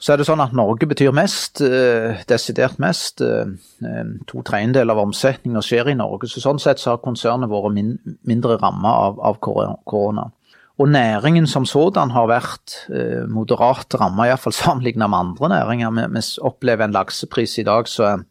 Så 0.04 0.12
er 0.12 0.20
det 0.20 0.26
sånn 0.28 0.42
at 0.42 0.52
Norge 0.52 0.84
betyr 0.90 1.14
mest, 1.16 1.62
eh, 1.64 2.20
desidert 2.28 2.76
mest. 2.82 3.22
Eh, 3.24 3.46
to 4.28 4.42
tredjedeler 4.44 4.92
av 4.92 5.06
omsetninga 5.06 5.62
skjer 5.64 5.92
i 5.92 5.94
Norge. 5.94 6.28
så 6.28 6.42
Sånn 6.42 6.60
sett 6.60 6.78
så 6.78 6.90
har 6.90 6.98
konsernet 6.98 7.48
vært 7.48 7.72
min, 7.72 7.98
mindre 8.26 8.58
ramma 8.60 8.92
av, 9.08 9.20
av, 9.20 9.38
korona. 9.40 10.30
Og 10.82 10.88
næringen 10.90 11.46
som 11.46 11.66
sådan 11.66 12.10
har 12.10 12.26
vært 12.26 12.76
eh, 12.90 13.26
moderat 13.30 13.94
ramma, 14.00 14.26
iallfall 14.26 14.54
sammenlignet 14.56 15.10
med 15.10 15.18
andre 15.20 15.50
næringer. 15.52 15.92
Vi, 15.94 16.22
opplever 16.42 16.88
en 16.88 16.96
laksepris 16.96 17.60
i 17.62 17.66
dag 17.66 17.86
som 17.90 18.08
er 18.08 18.24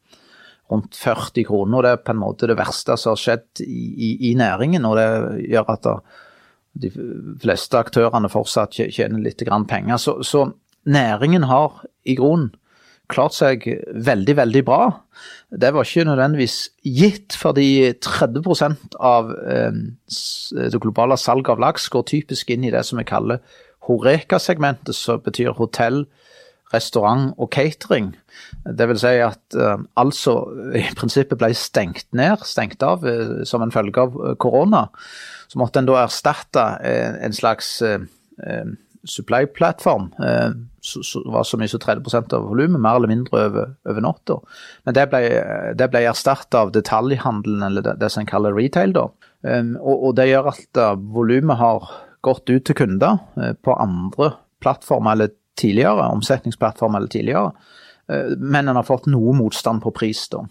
rundt 0.72 0.98
40 0.98 1.46
kroner, 1.48 1.78
og 1.78 1.86
det 1.86 1.94
er 1.94 2.04
på 2.04 2.12
en 2.12 2.20
måte 2.20 2.50
det 2.50 2.58
verste 2.60 2.98
som 3.00 3.14
har 3.14 3.22
skjedd 3.22 3.64
i, 3.64 3.80
i, 4.10 4.10
i 4.32 4.34
næringen. 4.40 4.86
Og 4.90 4.98
det 5.00 5.08
gjør 5.54 5.72
at 5.78 5.88
de 6.84 6.92
fleste 7.44 7.80
aktørene 7.80 8.32
fortsatt 8.34 8.76
tjener 8.76 9.24
litt 9.24 9.44
penger. 9.70 9.98
Så, 9.98 10.20
så 10.24 10.50
næringen 10.84 11.48
har 11.48 11.84
i 12.04 12.18
grunnen 12.20 12.52
klart 13.12 13.36
seg 13.36 13.66
veldig, 13.94 14.36
veldig 14.40 14.64
bra. 14.68 14.88
Det 15.52 15.74
var 15.76 15.86
ikke 15.86 16.08
nødvendigvis 16.08 16.58
gitt, 16.88 17.36
fordi 17.38 17.94
30 18.02 18.88
av 19.00 19.32
eh, 19.32 19.76
det 20.72 20.82
globale 20.82 21.18
salget 21.20 21.54
av 21.54 21.62
laks 21.62 21.90
går 21.94 22.08
typisk 22.10 22.54
inn 22.54 22.66
i 22.66 22.74
det 22.74 22.86
som 22.88 23.02
vi 23.02 23.08
kaller 23.08 23.44
Horeka-segmentet, 23.84 24.96
som 24.96 25.20
betyr 25.24 25.58
hotell, 25.58 26.06
restaurant 26.74 27.36
og 27.38 27.52
catering. 27.54 28.14
Det 28.66 28.88
vil 28.90 28.98
si 28.98 29.12
at 29.22 29.58
eh, 29.60 29.84
altså 30.00 30.38
i 30.80 30.86
prinsippet 30.98 31.38
ble 31.42 31.52
stengt 31.58 32.08
ned, 32.18 32.42
stengt 32.48 32.82
av 32.86 33.06
eh, 33.06 33.44
som 33.46 33.62
en 33.62 33.74
følge 33.74 34.08
av 34.08 34.18
korona. 34.42 34.88
Så 35.52 35.62
måtte 35.62 35.84
en 35.84 35.90
da 35.90 36.00
erstatte 36.02 36.64
uh, 36.82 37.20
en 37.22 37.36
slags 37.36 37.76
supply-plattform 39.08 40.14
eh, 40.20 40.52
var 41.26 41.44
så 41.44 41.58
mye 41.60 41.72
som 41.72 41.80
30% 41.80 42.34
av 42.36 42.48
volumet, 42.48 42.82
mer 42.82 43.00
eller 43.00 43.12
mindre 43.12 43.46
over, 43.48 43.76
over 43.90 44.04
natta. 44.04 44.40
Men 44.84 44.98
det 44.98 45.06
ble, 45.12 45.22
det 45.80 45.90
ble 45.92 46.04
erstatta 46.10 46.64
av 46.66 46.74
detaljhandelen, 46.76 47.64
eller 47.68 47.86
det, 47.86 47.98
det, 48.02 48.12
som 48.12 48.24
en 48.24 48.32
kaller 48.32 48.56
retail. 48.56 48.96
da. 48.96 49.08
Um, 49.44 49.74
og, 49.82 49.96
og, 49.96 50.10
det 50.20 50.30
gjør 50.30 50.52
at 50.54 50.80
uh, 50.80 50.94
volumet 51.16 51.60
har 51.60 51.88
gått 52.24 52.48
ut 52.52 52.64
til 52.64 52.78
kunder 52.80 53.20
på 53.68 53.74
andre 53.76 54.30
plattformer 54.64 55.18
eller 55.18 55.34
tidligere, 55.60 56.08
omsetningsplattformer 56.16 57.02
eller 57.02 57.12
tidligere. 57.12 57.52
Eh, 58.12 58.36
men 58.38 58.68
en 58.68 58.76
har 58.76 58.84
fått 58.84 59.08
noe 59.12 59.34
motstand 59.38 59.84
på 59.84 59.92
pris, 59.96 60.26
da. 60.32 60.44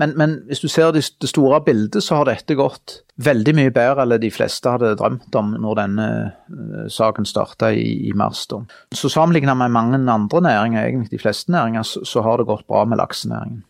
Men, 0.00 0.14
men 0.18 0.34
hvis 0.48 0.62
du 0.64 0.68
ser 0.70 0.90
det, 0.94 1.04
store 1.06 1.60
bildet, 1.66 2.02
så 2.04 2.20
har 2.20 2.30
dette 2.30 2.56
gått 2.58 3.00
veldig 3.22 3.54
mye 3.56 3.74
bedre 3.74 4.02
enn 4.06 4.16
de 4.22 4.32
fleste 4.34 4.72
hadde 4.72 4.96
drømt 4.98 5.38
om 5.38 5.54
når 5.62 5.78
denne 5.78 6.08
uh, 6.50 6.82
saken 6.92 7.28
starta 7.28 7.70
i, 7.72 8.10
i, 8.10 8.12
mars. 8.16 8.44
da. 8.50 8.60
Så 8.94 9.10
sammenlignet 9.12 9.58
med 9.58 9.74
mange 9.74 10.02
andre 10.02 10.42
næringer, 10.48 10.82
egentlig 10.82 11.14
de 11.14 11.22
fleste 11.22 11.54
næringer, 11.54 11.86
så, 11.86 12.02
så 12.04 12.26
har 12.26 12.40
det 12.40 12.50
gått 12.50 12.66
bra 12.66 12.84
med 12.88 13.00
laksenæringen. 13.00 13.64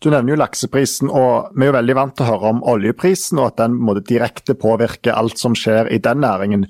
Du 0.00 0.08
nevner 0.08 0.32
jo 0.32 0.38
lakseprisen, 0.40 1.10
og 1.12 1.50
vi 1.52 1.66
er 1.66 1.72
jo 1.72 1.76
veldig 1.76 1.96
vant 1.98 2.14
til 2.16 2.24
å 2.24 2.30
høre 2.30 2.52
om 2.54 2.60
oljeprisen, 2.72 3.40
og 3.40 3.50
at 3.50 3.58
den 3.60 3.74
måtte 3.76 4.06
direkte 4.08 4.54
påvirke 4.56 5.12
alt 5.12 5.40
som 5.40 5.56
skjer 5.58 5.90
i 5.92 5.98
den 6.00 6.22
næringen. 6.24 6.68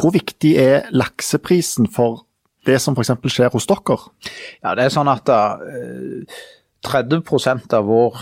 Hvor 0.00 0.14
viktig 0.16 0.54
er 0.58 0.88
lakseprisen 0.90 1.86
for 1.92 2.24
det 2.66 2.80
som 2.82 2.96
f.eks. 2.96 3.12
skjer 3.32 3.52
hos 3.54 3.68
dere? 3.70 3.98
Ja, 4.62 4.74
det 4.74 4.86
er 4.86 4.94
sånn 4.94 5.10
at 5.12 5.26
da, 5.28 5.40
eh, 5.68 6.40
30 6.84 7.74
av 7.74 7.86
vår 7.88 8.18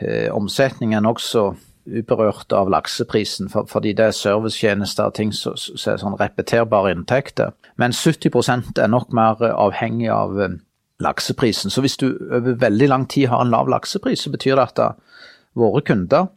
eh, 0.00 0.30
omsetning 0.34 0.94
er 0.94 1.04
nokså 1.04 1.50
uberørt 1.90 2.52
av 2.52 2.70
lakseprisen, 2.70 3.48
for, 3.50 3.66
fordi 3.70 3.94
det 3.96 4.10
er 4.10 4.16
servicetjenester 4.16 5.10
og 5.10 5.16
ting 5.16 5.32
som 5.34 5.56
er 5.56 6.00
sånn 6.00 6.18
repeterbare 6.20 6.92
inntekter. 6.94 7.54
Men 7.80 7.94
70% 7.96 8.78
er 8.78 8.90
nok 8.92 9.14
mer 9.16 9.40
avhengig 9.50 10.10
av 10.14 10.36
eh, 10.40 10.58
lakseprisen. 11.00 11.72
Så 11.72 11.82
hvis 11.84 11.98
du 12.00 12.12
over 12.12 12.58
veldig 12.60 12.90
lang 12.90 13.06
tid 13.10 13.30
har 13.32 13.44
en 13.44 13.54
lav 13.54 13.70
laksepris, 13.72 14.26
så 14.26 14.34
betyr 14.34 14.58
det 14.58 14.68
at 14.68 14.76
da, 14.78 14.90
våre 15.58 15.82
kunder 15.82 16.28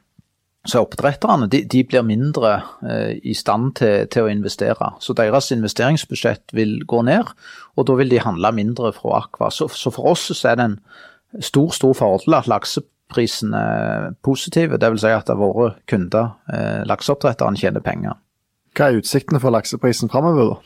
så 0.64 0.80
oppdretterne 0.86 1.50
de, 1.52 1.64
de 1.68 1.82
blir 1.84 2.06
mindre 2.08 2.54
eh, 2.88 3.18
i 3.28 3.34
stand 3.36 3.74
til, 3.82 4.08
til, 4.08 4.24
å 4.24 4.32
investere. 4.32 4.94
Så 5.04 5.16
deres 5.18 5.52
investeringsbudsjett 5.52 6.56
vil 6.56 6.78
gå 6.88 7.02
ned, 7.04 7.34
og 7.76 7.88
da 7.90 7.98
vil 8.00 8.14
de 8.14 8.22
handle 8.24 8.54
mindre 8.56 8.94
fra 8.96 9.26
Aqua. 9.26 9.52
Så, 9.52 9.68
så 9.76 9.92
for 9.92 10.14
oss 10.14 10.30
så 10.32 10.54
er 10.54 10.60
det 10.60 10.70
en 10.70 10.80
stor 11.44 11.74
stor 11.76 11.96
fordel 11.98 12.38
at 12.38 12.48
lakseprisen 12.48 13.56
er 13.58 14.14
positiv. 14.24 14.78
Dvs. 14.80 15.04
Si 15.04 15.12
at 15.12 15.34
våre 15.36 15.74
kunder, 15.90 16.38
eh, 16.54 16.86
lakseoppdretterne, 16.88 17.60
tjener 17.60 17.84
penger. 17.84 18.16
Hva 18.74 18.88
er 18.90 19.02
utsiktene 19.02 19.44
for 19.44 19.54
lakseprisen 19.54 20.10
framover? 20.10 20.62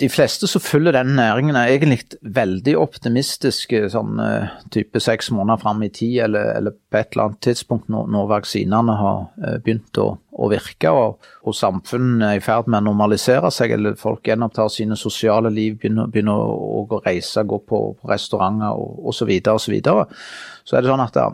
De 0.00 0.08
fleste 0.08 0.48
som 0.48 0.62
følger 0.64 0.94
den 0.96 1.12
næringen 1.18 1.56
er 1.58 1.70
egentlig 1.74 2.16
veldig 2.24 2.72
optimistiske 2.80 3.82
sånn 3.92 4.20
uh, 4.20 4.52
type 4.72 5.00
seks 5.02 5.28
måneder 5.34 5.60
fram 5.60 5.82
i 5.84 5.90
tid, 5.92 6.16
eller, 6.24 6.54
eller, 6.56 6.76
på 6.90 7.00
et 7.00 7.12
eller 7.12 7.28
annet 7.28 7.42
tidspunkt 7.44 7.90
når, 7.92 8.08
når 8.14 8.30
vaksinene 8.30 8.96
har 8.96 9.18
uh, 9.28 9.58
begynt 9.60 10.00
å, 10.00 10.06
å 10.16 10.48
virke 10.52 10.92
og, 10.96 11.28
og, 11.44 11.56
samfunnet 11.56 12.26
er 12.30 12.40
i 12.40 12.44
ferd 12.44 12.70
med 12.70 12.80
å 12.80 12.88
normalisere 12.88 13.52
seg, 13.52 13.76
eller 13.76 13.98
folk 14.00 14.30
gjenopptar 14.30 14.72
sine 14.72 14.96
sosiale 15.00 15.52
liv, 15.52 15.76
begynner, 15.82 16.08
begynner 16.12 16.40
å, 16.40 16.56
å, 16.80 17.02
reise, 17.04 17.44
gå 17.44 17.60
på, 17.68 17.82
restauranter 18.08 18.80
og 18.80 19.12
osv., 19.12 19.28
så, 19.60 19.72
videre, 19.72 20.06
og 20.06 20.08
så, 20.08 20.32
så 20.64 20.78
er 20.78 20.86
det 20.86 20.92
sånn 20.94 21.04
at 21.04 21.16
da, 21.18 21.28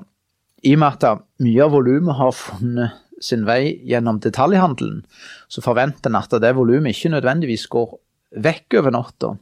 i 0.66 0.74
og 0.74 0.82
med 0.82 1.04
at 1.06 1.26
mye 1.44 1.62
av 1.62 1.76
volumet 1.76 2.18
har 2.18 2.34
funnet 2.34 3.02
sin 3.22 3.46
vei 3.48 3.78
gjennom 3.88 4.18
detaljhandelen, 4.20 5.04
så 5.48 5.62
forventer 5.64 6.10
en 6.10 6.18
at 6.18 6.34
det 6.42 6.50
volumet 6.56 6.92
ikke 6.92 7.14
nødvendigvis 7.14 7.64
går 7.72 7.94
vekk 8.34 8.78
over 8.80 8.94
natta. 8.94 9.32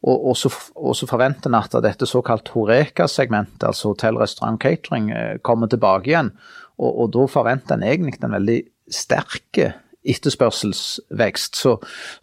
Og, 0.00 0.16
og, 0.30 0.36
så, 0.38 0.48
og, 0.78 0.94
så, 0.96 1.08
forventer 1.10 1.50
en 1.50 1.58
at 1.58 1.76
dette 1.84 2.08
såkalt 2.08 2.48
Horeka-segmentet, 2.54 3.66
altså 3.68 3.92
hotell, 3.92 4.20
restaurant, 4.22 4.60
catering, 4.62 5.10
eh, 5.12 5.36
kommer 5.44 5.68
tilbake 5.68 6.12
igjen. 6.12 6.32
Og, 6.80 6.90
og 7.04 7.12
da 7.16 7.26
forventer 7.28 7.76
en 7.76 7.84
egentlig 7.84 8.22
en 8.24 8.38
veldig 8.38 8.60
sterk 8.90 9.60
etterspørselsvekst. 10.00 11.56
Så, 11.56 11.74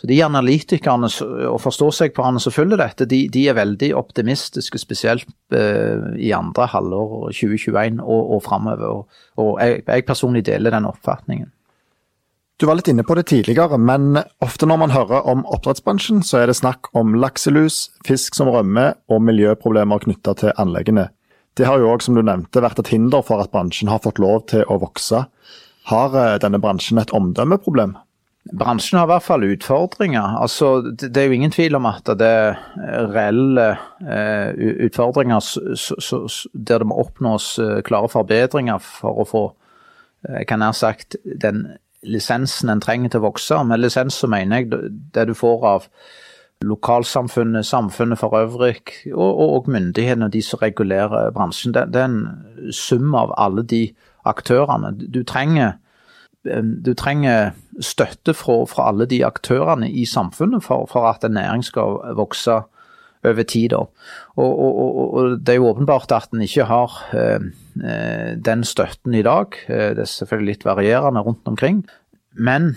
så, 0.02 0.08
de 0.10 0.17
analytikerne 0.26 1.10
og 1.52 1.60
forstår 1.62 1.93
seg 1.93 2.15
på 2.15 2.26
som 2.41 2.54
følger 2.54 2.82
dette, 2.82 3.06
de, 3.06 3.28
de, 3.34 3.43
er 3.50 3.60
veldig 3.60 3.91
optimistiske, 4.00 4.82
spesielt 4.82 5.30
eh, 5.54 6.17
i 6.17 6.34
andre 6.36 6.65
halvår 6.74 7.30
2021 7.30 8.02
og, 8.02 8.34
og 8.38 8.43
framover. 8.48 8.88
Og, 8.88 9.22
og 9.38 9.62
jeg, 9.62 9.84
jeg 9.86 10.08
personlig 10.10 10.46
deler 10.50 10.74
den 10.74 10.89
oppfatningen. 10.89 11.54
Du 12.58 12.65
var 12.65 12.80
litt 12.80 12.88
inne 12.89 13.04
på 13.06 13.13
det 13.13 13.28
tidligere, 13.30 13.78
men 13.78 14.17
ofte 14.41 14.65
når 14.65 14.80
man 14.82 14.93
hører 14.96 15.28
om 15.30 15.43
oppdrettsbransjen, 15.46 16.24
så 16.26 16.39
er 16.39 16.50
det 16.50 16.56
snakk 16.58 16.89
om 16.98 17.13
lakselus, 17.22 17.91
fisk 18.08 18.34
som 18.34 18.50
rømmer 18.50 18.96
og 19.13 19.22
miljøproblemer 19.28 20.02
knytta 20.02 20.34
til 20.39 20.56
anleggene. 20.58 21.12
Det 21.54 21.67
har 21.70 21.78
jo 21.78 21.91
òg, 21.91 22.02
som 22.02 22.17
du 22.17 22.24
nevnte, 22.26 22.63
vært 22.65 22.82
et 22.82 22.89
hinder 22.96 23.22
for 23.26 23.46
at 23.46 23.54
bransjen 23.54 23.93
har 23.93 24.02
fått 24.02 24.17
lov 24.22 24.48
til 24.50 24.65
å 24.65 24.80
vokse. 24.82 25.22
Har 25.91 26.17
eh, 26.17 26.39
denne 26.41 26.58
bransjen 26.62 26.98
et 26.98 27.13
omdømmeproblem? 27.13 27.93
Bransjen 28.58 28.98
har 28.98 29.06
i 29.06 29.13
hvert 29.13 29.28
fall 29.28 29.46
utfordringer. 29.46 30.41
Altså, 30.41 30.74
det 30.98 31.13
er 31.13 31.30
jo 31.30 31.38
ingen 31.38 31.54
tvil 31.54 31.78
om 31.78 31.86
at 31.89 32.10
det 32.17 32.34
er 32.41 33.10
reelle 33.13 33.72
eh, 34.02 34.50
utfordringer 34.89 35.46
der 36.58 36.82
det 36.82 36.89
må 36.89 37.02
oppnås 37.06 37.58
eh, 37.62 37.80
klare 37.86 38.10
forbedringer 38.10 38.82
for 38.82 39.22
å 39.22 39.30
få 39.30 39.48
kan 40.50 40.60
nær 40.60 40.74
sagt 40.74 41.15
den 41.24 41.67
lisensen 42.05 42.69
en 42.69 42.81
trenger 42.83 43.13
til 43.13 43.21
å 43.21 43.27
vokse. 43.29 43.57
Med 43.67 43.81
lisens 43.81 44.19
så 44.21 44.29
mener 44.31 44.62
jeg 44.63 44.93
det 45.15 45.27
du 45.29 45.33
får 45.38 45.65
av 45.67 45.89
lokalsamfunnet, 46.65 47.65
samfunnet 47.65 48.17
for 48.17 48.33
øvrig, 48.38 48.81
og, 49.13 49.27
og, 49.27 49.49
og 49.57 49.67
myndighetene, 49.69 50.29
de 50.33 50.41
som 50.41 50.62
regulerer 50.62 51.31
bransjen. 51.36 51.75
Det, 51.75 51.88
det, 51.93 52.01
er 52.01 52.10
en 52.10 52.71
sum 52.73 53.13
av 53.17 53.33
alle 53.38 53.65
de 53.65 53.83
aktørene. 54.25 54.95
Du 54.97 55.21
trenger 55.27 55.77
du 56.63 56.93
trenger 56.95 57.51
støtte 57.83 58.33
fra, 58.38 58.62
fra, 58.71 58.88
alle 58.91 59.07
de 59.10 59.19
aktørene 59.25 59.89
i 59.89 60.05
samfunnet 60.07 60.63
for, 60.63 60.86
for 60.88 61.10
at 61.10 61.25
en 61.27 61.36
næring 61.36 61.65
skal 61.65 61.99
vokse 62.15 62.62
over 63.25 63.43
tid. 63.43 63.73
Og, 63.73 63.89
og, 64.38 64.79
og, 64.79 65.13
og, 65.13 65.39
det 65.39 65.55
er 65.55 65.60
jo 65.60 65.69
åpenbart 65.71 66.13
at 66.15 66.31
en 66.33 66.45
ikke 66.45 66.67
har 66.69 66.95
eh, 67.13 67.36
eh, 67.36 67.49
den 67.80 68.63
støtten 68.68 69.16
i 69.18 69.24
dag. 69.26 69.56
Eh, 69.68 69.94
det 69.98 70.04
er 70.06 70.12
selvfølgelig 70.12 70.56
litt 70.56 70.68
varierende 70.68 71.24
rundt 71.26 71.48
omkring. 71.50 71.84
Men 72.38 72.76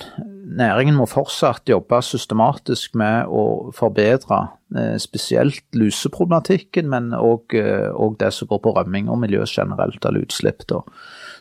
næringen 0.57 0.97
må 0.97 1.05
fortsatt 1.11 1.69
jobbe 1.69 2.01
systematisk 2.05 2.95
med 2.97 3.29
å 3.29 3.71
forbedre 3.77 4.41
eh, 4.77 4.97
spesielt 5.03 5.65
luseproblematikken, 5.77 6.89
men 6.89 7.13
òg 7.17 7.57
det 8.23 8.33
som 8.33 8.49
går 8.49 8.63
på 8.65 8.75
rømming 8.79 9.11
og 9.13 9.21
miljø 9.21 9.45
generelt, 9.45 10.01
eller 10.05 10.25
utslipp. 10.25 10.65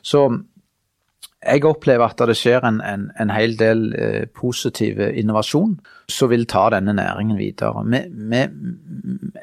Så 0.04 0.26
jeg 1.40 1.64
opplever 1.64 2.04
at 2.04 2.20
det 2.28 2.36
skjer 2.36 2.66
en, 2.68 2.82
en, 2.84 3.06
en 3.20 3.30
hel 3.32 3.54
del 3.60 3.94
eh, 3.96 4.26
positiv 4.36 5.00
innovasjon 5.00 5.78
som 6.12 6.32
vil 6.32 6.44
ta 6.50 6.66
denne 6.74 6.92
næringen 6.98 7.38
videre. 7.40 7.84
Med, 7.86 8.10
med 8.12 8.56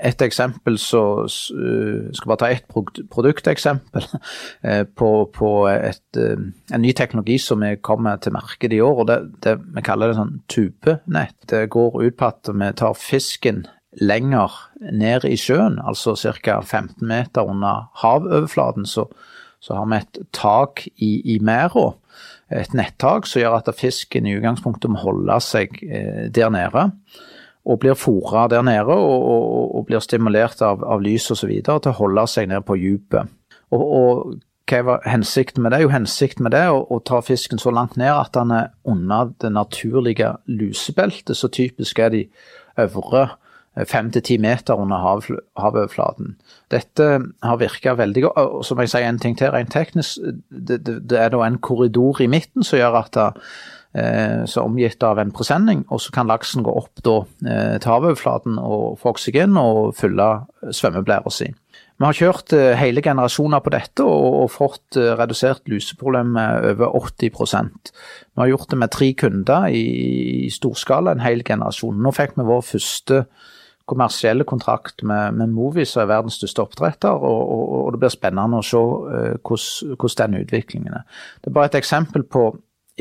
et 0.04 0.22
eksempel 0.22 0.76
så 0.82 1.02
uh, 1.24 2.08
skal 2.12 2.28
bare 2.32 2.40
ta 2.42 2.50
ett 2.52 2.66
produkteksempel 3.12 4.04
uh, 4.12 4.82
på, 4.98 5.10
på 5.32 5.52
et, 5.70 6.02
uh, 6.18 6.42
en 6.74 6.82
ny 6.84 6.92
teknologi 6.92 7.38
som 7.40 7.64
vi 7.64 7.76
kommer 7.80 8.20
til 8.20 8.34
markedet 8.36 8.76
i 8.76 8.82
år. 8.84 9.00
og 9.04 9.08
det, 9.08 9.18
det, 9.46 9.56
Vi 9.76 9.86
kaller 9.86 10.12
det 10.12 10.18
sånn 10.18 10.36
tubenett. 10.52 11.38
Det 11.48 11.68
går 11.72 12.02
ut 12.02 12.18
på 12.18 12.28
at 12.28 12.52
vi 12.52 12.72
tar 12.76 12.98
fisken 12.98 13.64
lenger 13.96 14.52
ned 14.92 15.24
i 15.24 15.38
sjøen, 15.40 15.78
altså 15.80 16.12
ca. 16.18 16.60
15 16.60 17.06
meter 17.08 17.48
under 17.48 17.88
havoverflaten. 18.02 18.84
så 18.84 19.06
så 19.60 19.78
har 19.78 19.86
vi 19.90 20.00
et 20.00 20.18
tak 20.36 20.84
i, 21.02 21.10
i 21.34 21.38
merda, 21.44 21.92
et 22.54 22.74
nettak 22.76 23.26
som 23.26 23.42
gjør 23.42 23.58
at 23.58 23.70
fisken 23.76 24.28
i 24.28 24.36
utgangspunktet 24.38 24.92
må 24.92 25.00
holde 25.02 25.38
seg 25.42 25.74
eh, 25.82 26.26
der 26.32 26.52
nede. 26.54 26.90
Og 27.66 27.80
blir 27.82 27.98
fôra 27.98 28.46
der 28.48 28.62
nede 28.62 28.94
og, 28.94 29.22
og, 29.26 29.64
og, 29.74 29.86
blir 29.88 30.02
stimulert 30.04 30.60
av, 30.62 30.84
av 30.86 31.02
lys 31.02 31.26
osv. 31.34 31.50
til 31.50 31.90
å 31.90 31.96
holde 31.98 32.26
seg 32.30 32.52
ned 32.52 32.62
på 32.66 32.78
dypet. 32.78 33.32
Og, 33.74 33.82
og, 33.82 34.36
hva 34.66 34.80
var 34.82 35.04
hensikten 35.06 35.62
med 35.62 35.70
det? 35.74 35.84
Jo, 35.84 35.90
hensikten 35.94 36.42
med 36.42 36.54
det 36.54 36.64
er 36.66 36.74
å, 36.74 36.80
å, 36.90 36.98
ta 36.98 37.20
fisken 37.22 37.60
så 37.62 37.70
langt 37.74 37.94
ned 37.98 38.10
at 38.10 38.32
den 38.34 38.50
er 38.54 38.72
under 38.86 39.30
det 39.42 39.52
naturlige 39.54 40.32
lusebeltet. 40.50 41.38
Så 41.38 41.50
typisk 41.54 42.00
er 42.02 42.10
de 42.14 42.24
øvre 42.82 43.28
fem 43.84 44.10
til 44.12 44.22
ti 44.24 44.38
meter 44.40 44.78
under 44.80 45.02
hav, 45.02 45.24
havoverflaten. 45.60 46.36
Dette 46.72 47.08
har 47.44 47.60
virka 47.60 47.96
veldig 47.98 48.22
godt. 48.22 48.38
Og 48.58 48.64
så 48.64 48.74
må 48.74 48.86
jeg 48.86 48.94
si 48.94 49.02
en 49.04 49.18
ting 49.20 49.36
til 49.38 49.52
rent 49.52 49.72
teknisk. 49.74 50.22
Det, 50.50 50.80
det, 50.86 51.00
det 51.10 51.20
er 51.20 51.34
da 51.34 51.44
en 51.44 51.60
korridor 51.60 52.22
i 52.24 52.30
midten 52.30 52.64
som 52.64 52.80
gjør 52.80 53.00
at 53.02 53.12
det 53.16 53.26
eh, 53.96 54.44
så 54.48 54.64
omgitt 54.66 55.02
av 55.06 55.20
en 55.20 55.32
presenning, 55.34 55.84
og 55.90 56.00
så 56.02 56.14
kan 56.14 56.28
laksen 56.30 56.64
gå 56.66 56.72
opp 56.72 57.04
da, 57.04 57.18
eh, 57.48 57.76
til 57.80 57.92
havoverflaten 57.92 58.58
og 58.60 58.98
få 59.00 59.14
oksygen 59.14 59.56
og 59.60 59.94
fylle 59.98 60.28
svømmeblæra 60.68 61.32
si. 61.32 61.52
Vi 61.96 62.04
har 62.04 62.16
kjørt 62.16 62.52
eh, 62.52 62.74
hele 62.76 63.04
generasjoner 63.04 63.62
på 63.64 63.72
dette 63.72 64.04
og, 64.04 64.50
fått 64.52 64.96
redusert 64.96 65.68
luseproblemet 65.68 66.70
over 66.72 66.92
80% 67.00 67.92
Vi 67.92 68.42
har 68.42 68.52
gjort 68.52 68.70
det 68.70 68.78
med 68.78 68.92
tre 68.92 69.12
kunder 69.16 69.68
i 69.72 70.48
storskala 70.52 71.16
en 71.16 71.24
hel 71.24 71.42
generasjon. 71.44 71.98
Nå 72.00 72.12
fikk 72.14 72.36
vi 72.36 72.46
vår 72.46 72.64
første 72.68 73.24
kommersielle 73.86 74.44
kontrakt 74.44 75.02
med, 75.02 75.34
med 75.34 75.52
Movi, 75.54 75.84
som 75.86 76.02
er 76.02 76.10
verdens 76.10 76.40
største 76.40 76.64
oppdretter. 76.64 77.14
Og, 77.14 77.42
og, 77.54 77.66
og, 77.76 77.92
det 77.94 78.02
blir 78.02 78.14
spennende 78.14 78.60
å 78.60 78.66
se 78.66 78.80
uh, 78.80 79.36
hvordan 79.46 80.32
den 80.32 80.40
utviklingen 80.42 80.98
er. 80.98 81.04
Det 81.40 81.50
er 81.50 81.56
bare 81.56 81.70
et 81.70 81.78
eksempel 81.78 82.26
på 82.26 82.48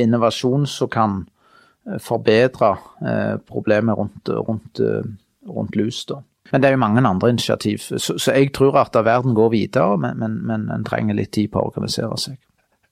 innovasjon 0.02 0.68
som 0.70 0.92
kan 0.94 1.18
uh, 1.26 1.98
forbedre 2.04 2.76
uh, 3.02 3.36
problemet 3.50 3.98
rundt, 3.98 4.30
rundt, 4.30 4.82
rundt 5.50 5.78
lus. 5.80 6.04
Da. 6.12 6.20
Men 6.54 6.62
det 6.62 6.70
er 6.70 6.78
jo 6.78 6.84
mange 6.84 7.06
andre 7.10 7.32
initiativ. 7.34 7.82
Så, 7.82 8.20
så 8.22 8.36
jeg 8.36 8.52
tror 8.54 8.78
at 8.84 8.98
verden 9.06 9.34
går 9.38 9.50
videre, 9.56 9.98
men, 9.98 10.20
men, 10.22 10.36
men 10.46 10.68
en 10.74 10.86
trenger 10.86 11.18
litt 11.18 11.34
tid 11.34 11.50
på 11.54 11.64
å 11.64 11.72
organisere 11.72 12.20
seg. 12.22 12.38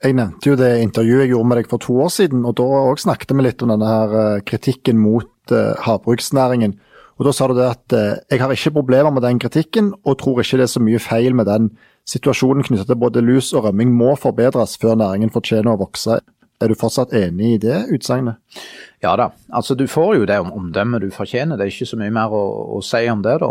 Jeg 0.03 0.17
nevnte 0.17 0.49
jo 0.49 0.57
det 0.59 0.71
intervjuet 0.81 1.21
jeg 1.21 1.29
gjorde 1.31 1.47
med 1.47 1.61
deg 1.61 1.69
for 1.71 1.79
to 1.79 1.93
år 2.03 2.09
siden, 2.11 2.41
og 2.49 2.57
da 2.59 2.65
òg 2.89 2.99
snakket 2.99 3.37
vi 3.37 3.45
litt 3.45 3.61
om 3.63 3.69
denne 3.71 3.91
her 3.91 4.41
kritikken 4.43 4.97
mot 4.99 5.53
havbruksnæringen. 5.85 6.73
Og 7.19 7.25
Da 7.27 7.31
sa 7.31 7.47
du 7.47 7.53
det 7.53 7.65
at 7.69 7.93
eh, 7.93 8.21
jeg 8.31 8.41
har 8.41 8.51
ikke 8.51 8.77
problemer 8.79 9.11
med 9.13 9.21
den 9.21 9.39
kritikken, 9.39 9.93
og 10.05 10.17
tror 10.17 10.41
ikke 10.41 10.57
det 10.57 10.67
er 10.67 10.73
så 10.73 10.81
mye 10.81 10.99
feil 10.99 11.35
med 11.35 11.45
den. 11.45 11.69
Situasjonen 12.09 12.65
knyttet 12.65 12.89
til 12.89 12.99
både 12.99 13.21
lus 13.21 13.53
og 13.53 13.67
rømming 13.67 13.93
må 13.93 14.15
forbedres 14.19 14.77
før 14.81 14.97
næringen 14.99 15.31
fortjener 15.33 15.75
å 15.75 15.83
vokse. 15.85 16.19
Er 16.63 16.71
du 16.71 16.79
fortsatt 16.79 17.11
enig 17.17 17.55
i 17.57 17.61
det 17.65 17.81
utsagnet? 17.91 18.39
Ja 19.03 19.17
da, 19.19 19.25
altså 19.51 19.75
du 19.75 19.83
får 19.91 20.13
jo 20.15 20.27
det 20.29 20.37
omdømmet 20.39 21.03
du 21.03 21.09
fortjener. 21.11 21.59
Det 21.59 21.65
er 21.65 21.73
ikke 21.73 21.89
så 21.89 21.99
mye 21.99 22.13
mer 22.15 22.31
å, 22.31 22.43
å 22.77 22.79
si 22.85 23.01
om 23.11 23.19
det. 23.25 23.35
da. 23.41 23.49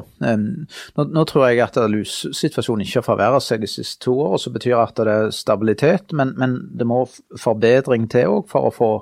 Nå, 0.97 1.05
nå 1.13 1.25
tror 1.29 1.45
jeg 1.51 1.61
at 1.61 1.77
lussituasjonen 1.93 2.87
ikke 2.87 3.03
har 3.03 3.09
forverret 3.11 3.45
seg 3.45 3.61
de 3.61 3.69
siste 3.69 4.01
to 4.07 4.17
årene, 4.17 4.41
som 4.41 4.57
betyr 4.57 4.79
at 4.81 4.97
det 4.97 5.13
er 5.13 5.35
stabilitet, 5.37 6.17
men, 6.17 6.33
men 6.41 6.57
det 6.73 6.89
må 6.89 7.03
forbedring 7.37 8.09
til 8.13 8.39
òg 8.39 8.49
for 8.53 8.71
å 8.71 8.75
få 8.75 8.93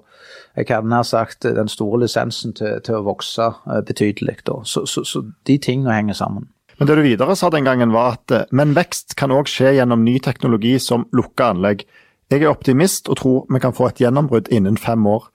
jeg 0.58 0.66
kan 0.66 0.88
nær 0.90 1.04
sagt 1.06 1.46
den 1.46 1.70
store 1.70 2.02
lisensen 2.02 2.52
til, 2.58 2.80
til 2.84 2.98
å 2.98 3.04
vokse 3.06 3.52
betydelig. 3.86 4.40
betydelig. 4.40 4.66
Så, 4.66 4.86
så, 4.86 5.04
så, 5.04 5.22
de 5.46 5.58
tingene 5.58 5.94
henger 5.94 6.18
sammen. 6.18 6.48
Men 6.78 6.88
det 6.88 6.96
du 6.96 7.02
videre 7.04 7.36
sa 7.36 7.50
den 7.52 7.66
gangen 7.68 7.92
var 7.92 8.16
at 8.16 8.32
eh, 8.34 8.46
men 8.56 8.74
vekst 8.76 9.14
kan 9.20 9.32
òg 9.34 9.50
skje 9.50 9.74
gjennom 9.76 10.04
ny 10.04 10.18
teknologi 10.24 10.78
som 10.80 11.06
lukka 11.12 11.50
anlegg. 11.52 11.84
Jeg 12.30 12.44
er 12.44 12.52
optimist 12.52 13.10
og 13.10 13.18
tror 13.18 13.44
vi 13.50 13.60
kan 13.62 13.74
få 13.74 13.90
et 13.90 14.00
gjennombrudd 14.04 14.50
innen 14.54 14.78
fem 14.78 15.06
år. 15.10 15.28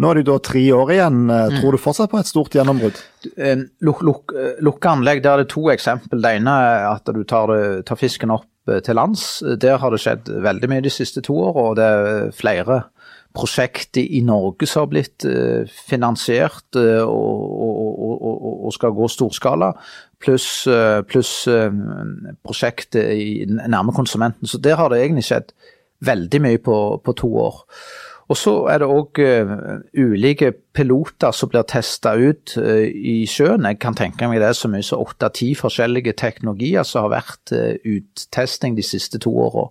Nå 0.00 0.08
er 0.08 0.18
det 0.18 0.22
jo 0.24 0.32
da 0.32 0.38
tre 0.44 0.62
år 0.76 0.92
igjen. 0.94 1.18
Eh, 1.30 1.42
mm. 1.52 1.58
Tror 1.60 1.72
du 1.72 1.80
fortsatt 1.80 2.12
på 2.12 2.20
et 2.20 2.28
stort 2.28 2.56
gjennombrudd? 2.56 3.00
Luk, 3.86 4.02
luk, 4.04 4.34
lukka 4.60 4.96
anlegg, 4.96 5.22
der 5.24 5.36
er 5.36 5.44
det 5.44 5.52
to 5.52 5.68
eksempel. 5.72 6.20
Det 6.22 6.36
ene 6.38 6.56
er 6.68 6.88
at 6.92 7.12
du 7.12 7.22
tar, 7.28 7.52
tar 7.88 8.00
fisken 8.00 8.34
opp 8.34 8.48
til 8.86 8.94
lands. 8.94 9.42
Der 9.58 9.80
har 9.82 9.90
det 9.90 10.00
skjedd 10.04 10.28
veldig 10.44 10.70
mye 10.70 10.84
de 10.84 10.92
siste 10.92 11.22
to 11.24 11.34
årene, 11.48 11.64
og 11.66 11.78
det 11.80 11.88
er 11.88 12.34
flere 12.36 12.82
prosjekt 13.32 13.96
i 14.00 14.20
Norge 14.24 14.68
som 14.68 14.84
har 14.84 14.90
blitt 14.92 15.24
eh, 15.28 15.68
finansiert 15.88 16.76
eh, 16.78 17.00
og, 17.00 17.44
og, 17.66 18.12
og, 18.12 18.64
og 18.68 18.74
skal 18.76 18.94
gå 18.96 19.08
storskala, 19.10 19.72
pluss 20.22 20.66
eh, 20.70 21.00
plus, 21.08 21.32
prosjektet 22.44 23.48
nærme 23.48 23.94
konsumenten. 23.96 24.48
Så 24.48 24.60
der 24.62 24.76
har 24.80 24.92
det 24.92 25.02
egentlig 25.02 25.26
skjedd 25.30 25.52
veldig 26.04 26.40
mye 26.44 26.62
på, 26.62 26.78
på 27.04 27.14
to 27.18 27.30
år. 27.44 27.62
Og 28.32 28.38
så 28.38 28.52
er 28.70 28.80
det 28.80 28.88
òg 28.88 29.18
ulike 29.98 30.52
piloter 30.72 31.34
som 31.36 31.50
blir 31.52 31.66
testa 31.68 32.14
ut 32.16 32.54
i 32.56 33.26
sjøen. 33.28 33.66
Jeg 33.68 33.80
kan 33.82 33.98
tenke 33.98 34.28
meg 34.30 34.40
det 34.40 34.46
er 34.48 34.56
så 34.56 34.70
mye 34.72 34.86
som 34.86 35.02
åtte-ti 35.02 35.50
forskjellige 35.58 36.14
teknologier 36.22 36.86
som 36.88 37.04
har 37.04 37.18
vært 37.18 37.52
uttesting 37.52 38.78
de 38.78 38.86
siste 38.86 39.20
to 39.20 39.34
åra. 39.42 39.66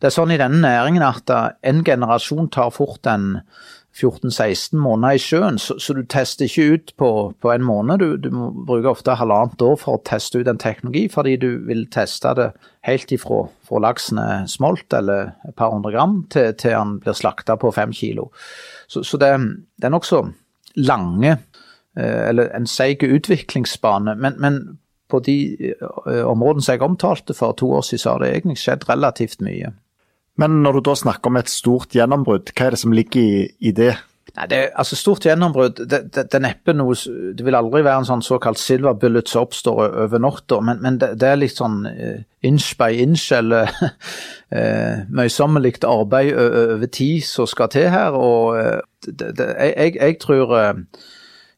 Det 0.00 0.10
er 0.10 0.14
sånn 0.14 0.34
i 0.34 0.40
denne 0.40 0.60
næringen 0.60 1.04
at 1.04 1.32
eh, 1.32 1.52
en 1.70 1.82
generasjon 1.86 2.50
tar 2.52 2.72
fort 2.74 3.08
en 3.08 3.38
14-16 3.96 4.76
måneder 4.76 5.16
i 5.16 5.20
sjøen, 5.22 5.58
så, 5.58 5.78
så, 5.80 5.94
du 5.96 6.02
tester 6.04 6.44
ikke 6.44 6.66
ut 6.74 6.92
på, 7.00 7.10
på 7.40 7.52
en 7.52 7.64
måned. 7.64 8.02
Du, 8.02 8.16
du 8.20 8.28
bruker 8.68 8.90
ofte 8.92 9.16
halvannet 9.16 9.62
år 9.64 9.78
for 9.80 9.96
å 9.96 10.02
teste 10.04 10.42
ut 10.42 10.50
en 10.50 10.60
teknologi, 10.60 11.06
fordi 11.12 11.36
du 11.40 11.48
vil 11.68 11.86
teste 11.92 12.34
det 12.36 12.50
helt 12.86 13.12
ifra 13.16 13.46
fra 13.66 13.82
laksen 13.82 14.20
er 14.22 14.44
smolt, 14.50 14.92
eller 14.94 15.32
et 15.48 15.56
par 15.58 15.72
hundre 15.74 15.94
gram, 15.94 16.20
til, 16.30 16.52
til 16.60 16.76
han 16.76 16.98
blir 17.02 17.16
slakta 17.16 17.56
på 17.60 17.72
fem 17.74 17.94
kilo. 17.96 18.28
Så, 18.86 19.02
så 19.02 19.18
det, 19.20 19.32
det, 19.80 19.88
er 19.88 19.94
nokså 19.96 20.22
lange, 20.86 21.38
eh, 21.96 22.28
eller 22.28 22.52
en 22.54 22.68
seig 22.70 23.02
utviklingsbane. 23.02 24.14
Men, 24.20 24.36
men 24.42 24.60
på 25.10 25.22
de 25.24 25.38
eh, 25.72 26.22
områdene 26.26 26.62
som 26.62 26.76
jeg 26.76 26.86
omtalte 26.86 27.34
for 27.34 27.56
to 27.58 27.72
år 27.78 27.88
siden, 27.88 28.04
så 28.04 28.14
har 28.14 28.22
det 28.22 28.32
egentlig 28.34 28.60
skjedd 28.62 28.88
relativt 28.90 29.42
mye. 29.44 29.72
Men 30.40 30.60
når 30.64 30.78
du 30.78 30.84
da 30.90 30.96
snakker 30.98 31.32
om 31.32 31.40
et 31.40 31.52
stort 31.52 31.96
gjennombrudd, 31.96 32.52
hva 32.52 32.68
er 32.68 32.76
det 32.76 32.82
som 32.82 32.94
ligger 32.96 33.22
i, 33.22 33.48
i 33.60 33.72
det? 33.76 33.94
Nei, 34.36 34.46
det, 34.50 34.58
altså 34.76 34.96
Stort 34.98 35.24
gjennombrudd, 35.24 35.78
det, 35.88 36.00
det, 36.12 36.26
det, 36.32 36.40
neppe 36.44 36.74
noe 36.76 36.96
Det 37.36 37.44
vil 37.46 37.56
aldri 37.56 37.80
være 37.86 38.02
en 38.02 38.08
sånn 38.08 38.24
såkalt 38.24 38.60
silver 38.60 38.98
bullet 39.00 39.30
som 39.30 39.46
oppstår 39.46 39.94
over 40.04 40.20
natta, 40.20 40.58
men, 40.60 40.82
men 40.84 40.98
det, 41.00 41.14
det, 41.22 41.30
er 41.30 41.40
litt 41.40 41.56
sånn 41.56 41.78
uh, 41.88 42.18
inch 42.44 42.74
by 42.76 42.90
inch, 43.00 43.30
eller 43.32 43.70
uh, 44.56 45.06
møysommelig 45.08 45.78
arbeid 45.88 46.34
over 46.36 46.90
tid 46.92 47.24
som 47.24 47.48
skal 47.48 47.72
til 47.72 47.88
her. 47.92 48.18
Og 48.18 48.58
uh, 48.60 48.82
jeg, 49.06 49.96
jeg, 49.96 50.18
tror 50.20 50.52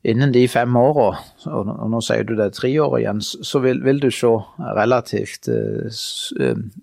innen 0.06 0.32
de 0.32 0.44
fem 0.48 0.76
åra, 0.78 1.08
og 1.50 1.70
nå 1.90 2.00
sier 2.04 2.26
du 2.26 2.36
det 2.38 2.50
er 2.50 2.54
tre 2.54 2.70
år 2.80 2.98
igjen, 3.00 3.22
så 3.22 3.60
vil, 3.64 3.80
vil 3.84 3.98
du 4.02 4.10
se 4.14 4.30
relativt 4.78 5.50
uh, 5.50 5.88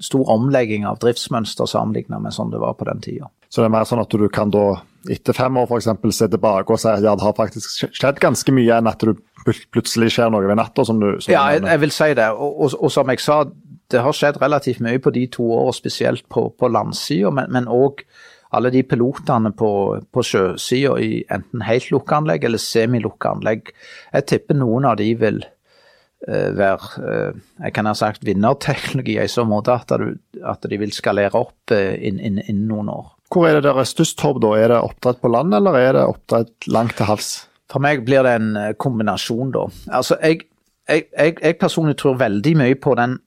stor 0.04 0.34
omlegging 0.36 0.88
av 0.88 1.00
driftsmønster 1.04 1.70
sammenlignet 1.70 2.22
med 2.22 2.36
sånn 2.36 2.52
det 2.52 2.60
var 2.64 2.76
på 2.80 2.88
den 2.90 3.04
tida. 3.06 3.32
Så 3.48 3.64
det 3.64 3.70
er 3.70 3.78
mer 3.78 3.88
sånn 3.88 4.04
at 4.04 4.12
du 4.12 4.28
kan 4.34 4.52
da 4.52 4.82
etter 5.12 5.38
fem 5.38 5.58
år 5.62 5.70
f.eks. 5.70 5.88
se 6.18 6.28
tilbake 6.34 6.74
og 6.74 6.82
si 6.82 6.90
at 6.92 7.04
ja, 7.06 7.14
det 7.16 7.24
har 7.24 7.38
faktisk 7.38 7.86
skjedd 7.94 8.20
ganske 8.20 8.52
mye 8.56 8.80
enn 8.80 8.90
at 8.90 9.06
du 9.06 9.14
plutselig 9.46 10.12
skjer 10.16 10.32
noe 10.34 10.48
ved 10.48 10.58
natta? 10.60 10.86
Som 10.88 11.00
du, 11.00 11.12
som 11.22 11.32
ja, 11.32 11.46
jeg, 11.54 11.64
jeg, 11.70 11.82
vil 11.86 11.94
si 11.94 12.10
det. 12.18 12.30
Og, 12.34 12.58
og, 12.66 12.78
og, 12.80 12.92
som 12.92 13.12
jeg 13.14 13.22
sa, 13.24 13.44
det 13.94 14.02
har 14.02 14.18
skjedd 14.18 14.42
relativt 14.42 14.82
mye 14.84 15.02
på 15.02 15.14
de 15.16 15.28
to 15.32 15.46
årene, 15.46 15.78
spesielt 15.78 16.26
på, 16.32 16.48
på 16.58 16.72
landsida, 16.74 17.32
men 17.38 17.70
òg 17.72 18.04
alle 18.56 18.72
de 18.74 18.84
pilotene 18.88 19.52
på, 19.58 19.72
på 20.12 20.24
sjøsida 20.26 20.96
i 21.02 21.10
enten 21.32 21.64
helt 21.66 21.92
lukka 21.94 22.22
anlegg 22.22 22.48
eller 22.48 22.62
semilukka 22.62 23.36
anlegg, 23.36 23.74
jeg 24.14 24.28
tipper 24.32 24.58
noen 24.60 24.88
av 24.90 24.98
de 25.02 25.10
vil 25.20 25.42
uh, 25.44 26.52
være 26.58 26.92
uh, 27.02 27.42
jeg 27.66 27.76
kan 27.76 27.90
ha 27.90 27.96
sagt 27.98 28.26
vinnerteknologi 28.28 29.18
i 29.22 29.28
så 29.32 29.46
måte 29.48 29.76
at, 29.76 29.92
du, 30.02 30.16
at 30.44 30.66
de 30.70 30.80
vil 30.82 30.96
skalere 30.96 31.38
opp 31.38 31.76
innen 31.76 32.22
inn, 32.22 32.42
inn 32.48 32.66
noen 32.70 32.94
år. 32.94 33.12
Hvor 33.34 33.50
er 33.50 33.58
det 33.58 33.66
der 33.68 33.82
er 33.82 33.90
størst 33.90 34.22
håp, 34.22 34.40
da? 34.44 34.54
Er 34.56 34.72
det 34.72 34.82
oppdrett 34.86 35.22
på 35.22 35.32
land, 35.34 35.54
eller 35.58 35.76
er 35.80 35.96
det 35.98 36.08
oppdrett 36.08 36.70
langt 36.72 36.96
til 37.00 37.10
havs? 37.10 37.30
For 37.72 37.82
meg 37.82 38.04
blir 38.06 38.24
det 38.24 38.36
en 38.38 38.52
kombinasjon, 38.80 39.50
da. 39.56 39.66
Altså, 39.98 40.16
jeg, 40.22 40.46
jeg, 40.88 41.08
jeg, 41.10 41.38
jeg 41.42 41.58
personlig 41.60 41.98
tror 42.00 42.20
veldig 42.22 42.54
mye 42.62 42.78
på 42.78 42.94
den 43.00 43.18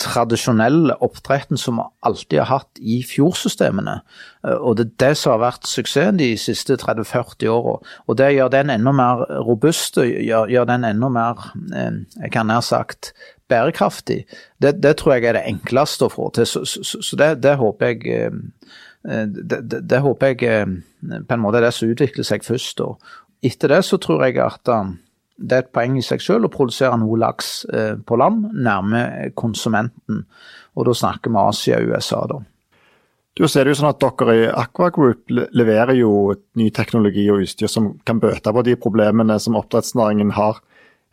tradisjonelle 0.00 0.96
oppdretten 1.04 1.58
som 1.60 1.78
vi 1.80 1.86
alltid 2.06 2.38
har 2.42 2.48
hatt 2.60 2.80
i 2.80 3.00
fjordsystemene. 3.06 4.00
Eh, 4.46 4.56
og 4.56 4.78
det 4.78 4.86
er 4.86 4.94
det 5.04 5.10
som 5.20 5.34
har 5.34 5.42
vært 5.44 5.68
suksessen 5.68 6.20
de 6.20 6.32
siste 6.40 6.78
30-40 6.80 7.50
åra. 7.52 7.76
Og 8.06 8.18
det 8.20 8.32
gjør 8.34 8.52
den 8.52 8.72
enda 8.74 8.94
mer 8.96 9.24
robust, 9.46 10.00
gjør, 10.00 10.50
gjør 10.50 10.70
den 10.72 10.88
enda 10.88 11.12
mer, 11.12 11.44
eh, 11.76 12.00
jeg 12.22 12.32
kan 12.34 12.50
nær 12.50 12.64
sagt, 12.64 13.12
bærekraftig. 13.50 14.24
Det, 14.62 14.76
det, 14.82 14.96
tror 14.96 15.16
jeg 15.16 15.30
er 15.30 15.40
det 15.40 15.46
enkleste 15.50 16.06
å 16.06 16.12
få 16.12 16.30
til. 16.34 16.46
Så, 16.46 16.64
så, 16.64 17.02
så 17.02 17.20
det, 17.20 17.32
det, 17.44 17.56
håper 17.60 17.94
jeg 17.94 18.30
eh, 18.30 19.26
det, 19.26 19.82
det, 19.88 20.00
håper 20.04 20.34
jeg 20.34 20.66
på 21.00 21.34
en 21.34 21.40
måte 21.42 21.60
er 21.60 21.68
det 21.68 21.74
som 21.74 21.90
utvikler 21.90 22.26
seg 22.26 22.44
først. 22.46 22.82
Og 22.84 23.00
etter 23.46 23.72
det 23.72 23.84
så 23.88 23.98
tror 24.00 24.26
jeg 24.26 24.40
at 24.44 24.68
det 25.40 25.56
er 25.56 25.64
et 25.64 25.72
poeng 25.74 25.96
i 25.98 26.04
seg 26.04 26.22
selv 26.22 26.48
å 26.48 26.52
produsere 26.52 26.98
noe 27.00 27.18
laks 27.20 27.50
eh, 27.72 27.94
på 27.96 28.18
land, 28.20 28.50
nærme 28.52 29.02
konsumenten. 29.38 30.24
Og 30.76 30.86
da 30.86 30.94
snakker 30.96 31.32
vi 31.32 31.40
Asia 31.40 31.80
og 31.80 31.94
USA, 31.94 32.22
da. 32.28 32.40
Du 33.38 33.46
ser 33.48 33.64
det 33.64 33.72
jo 33.72 33.78
sånn 33.80 33.92
at 33.92 34.02
Dere 34.02 34.34
i 34.36 34.48
Aqua 34.50 34.90
Group 34.92 35.30
leverer 35.30 35.94
jo 35.96 36.34
ny 36.58 36.66
teknologi 36.76 37.24
og 37.32 37.44
utstyr 37.46 37.70
som 37.70 37.92
kan 38.04 38.20
bøte 38.20 38.52
på 38.52 38.64
de 38.66 38.74
problemene 38.76 39.38
som 39.40 39.56
oppdrettsnæringen 39.56 40.34
har. 40.36 40.58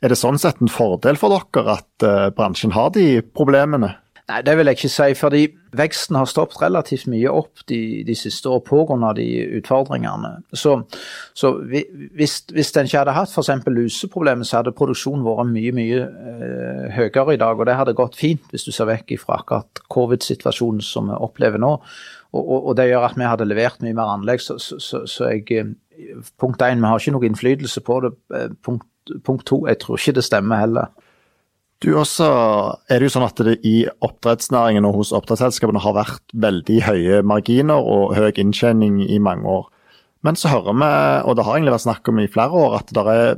Er 0.03 0.11
det 0.11 0.19
sånn 0.19 0.39
sett 0.41 0.59
en 0.61 0.71
fordel 0.71 1.17
for 1.17 1.33
dere 1.33 1.77
at 1.77 2.05
uh, 2.05 2.27
bransjen 2.35 2.73
har 2.75 2.91
de 2.97 3.21
problemene? 3.21 3.93
Nei, 4.27 4.41
det 4.43 4.57
vil 4.59 4.67
jeg 4.67 4.75
ikke 4.75 4.89
si. 4.91 5.13
fordi 5.15 5.41
veksten 5.77 6.17
har 6.19 6.27
stoppet 6.27 6.59
relativt 6.59 7.05
mye 7.07 7.31
opp 7.31 7.61
de, 7.71 8.03
de 8.03 8.15
siste 8.15 8.49
år 8.51 8.59
pga. 8.67 9.13
de 9.15 9.27
utfordringene. 9.59 10.31
Så, 10.51 10.81
så 11.33 11.53
hvis, 11.61 12.41
hvis 12.51 12.71
den 12.75 12.89
ikke 12.89 12.97
hadde 12.97 13.15
hatt 13.15 13.31
f.eks. 13.31 13.63
luseproblemer, 13.67 14.43
så 14.43 14.59
hadde 14.59 14.75
produksjonen 14.75 15.23
vært 15.23 15.53
mye 15.53 15.71
mye 15.79 16.01
eh, 16.03 16.83
høyere 16.97 17.37
i 17.37 17.39
dag. 17.39 17.55
Og 17.55 17.65
det 17.69 17.77
hadde 17.79 17.95
gått 17.95 18.19
fint 18.19 18.51
hvis 18.51 18.67
du 18.67 18.73
ser 18.75 18.91
vekk 18.91 19.15
fra 19.23 19.39
akkurat 19.39 19.83
covid-situasjonen 19.95 20.83
som 20.83 21.07
vi 21.07 21.15
opplever 21.15 21.63
nå. 21.63 21.77
Og, 22.35 22.43
og, 22.43 22.59
og, 22.59 22.75
det 22.75 22.89
gjør 22.89 23.07
at 23.07 23.15
vi 23.15 23.31
hadde 23.31 23.47
levert 23.47 23.79
mye 23.85 23.95
mer 23.95 24.11
anlegg. 24.17 24.43
Så, 24.43 24.59
så, 24.59 25.05
så 25.07 25.31
jeg, 25.31 25.47
eh, 25.55 26.31
punkt 26.35 26.67
én, 26.67 26.83
vi 26.83 26.91
har 26.91 26.99
ikke 26.99 27.15
noe 27.15 27.31
innflytelse 27.31 27.87
på 27.87 28.01
det. 28.03 28.15
Eh, 28.35 28.49
punkt, 28.59 28.89
punkt 29.23 29.47
to, 29.47 29.63
jeg 29.71 29.79
tror 29.79 30.03
ikke 30.03 30.19
det 30.19 30.27
stemmer 30.27 30.65
heller. 30.67 30.91
Du 31.83 31.91
også 31.93 32.27
er 32.89 32.97
det 32.97 33.05
jo 33.05 33.13
sånn 33.13 33.27
at 33.27 33.41
det 33.45 33.59
i 33.67 33.83
oppdrettsnæringen 34.01 34.85
og 34.89 34.95
hos 34.97 35.11
oppdrettsselskapene 35.13 35.81
har 35.83 35.93
vært 35.97 36.33
veldig 36.33 36.79
høye 36.87 37.19
marginer 37.21 37.77
og 37.77 38.15
høy 38.17 38.31
inntjening 38.41 39.03
i 39.05 39.19
mange 39.21 39.45
år. 39.59 39.67
Men 40.25 40.39
så 40.39 40.49
hører 40.49 40.73
vi, 40.73 40.89
og 41.29 41.37
det 41.37 41.45
har 41.45 41.57
egentlig 41.57 41.75
vært 41.75 41.85
snakk 41.85 42.09
om 42.09 42.23
i 42.23 42.31
flere 42.33 42.63
år, 42.65 42.79
at 42.79 42.95
det 42.97 43.03
er 43.13 43.37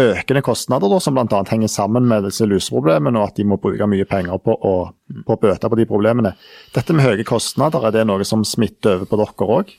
økende 0.00 0.42
kostnader 0.44 0.92
da, 0.92 1.00
som 1.00 1.16
bl.a. 1.16 1.42
henger 1.48 1.70
sammen 1.72 2.08
med 2.08 2.24
disse 2.28 2.48
luseproblemene, 2.48 3.20
og 3.20 3.30
at 3.30 3.36
de 3.36 3.46
må 3.48 3.60
bruke 3.60 3.88
mye 3.88 4.08
penger 4.08 4.40
på 4.40 4.56
å, 4.56 4.74
på 5.28 5.38
bøte 5.40 5.68
på 5.68 5.78
de 5.78 5.86
problemene. 5.88 6.34
Dette 6.74 6.96
med 6.96 7.06
høye 7.06 7.28
kostnader, 7.28 7.86
er 7.88 7.96
det 7.96 8.08
noe 8.08 8.24
som 8.28 8.44
smitter 8.48 8.98
over 8.98 9.08
på 9.08 9.20
dere 9.20 9.52
òg? 9.60 9.72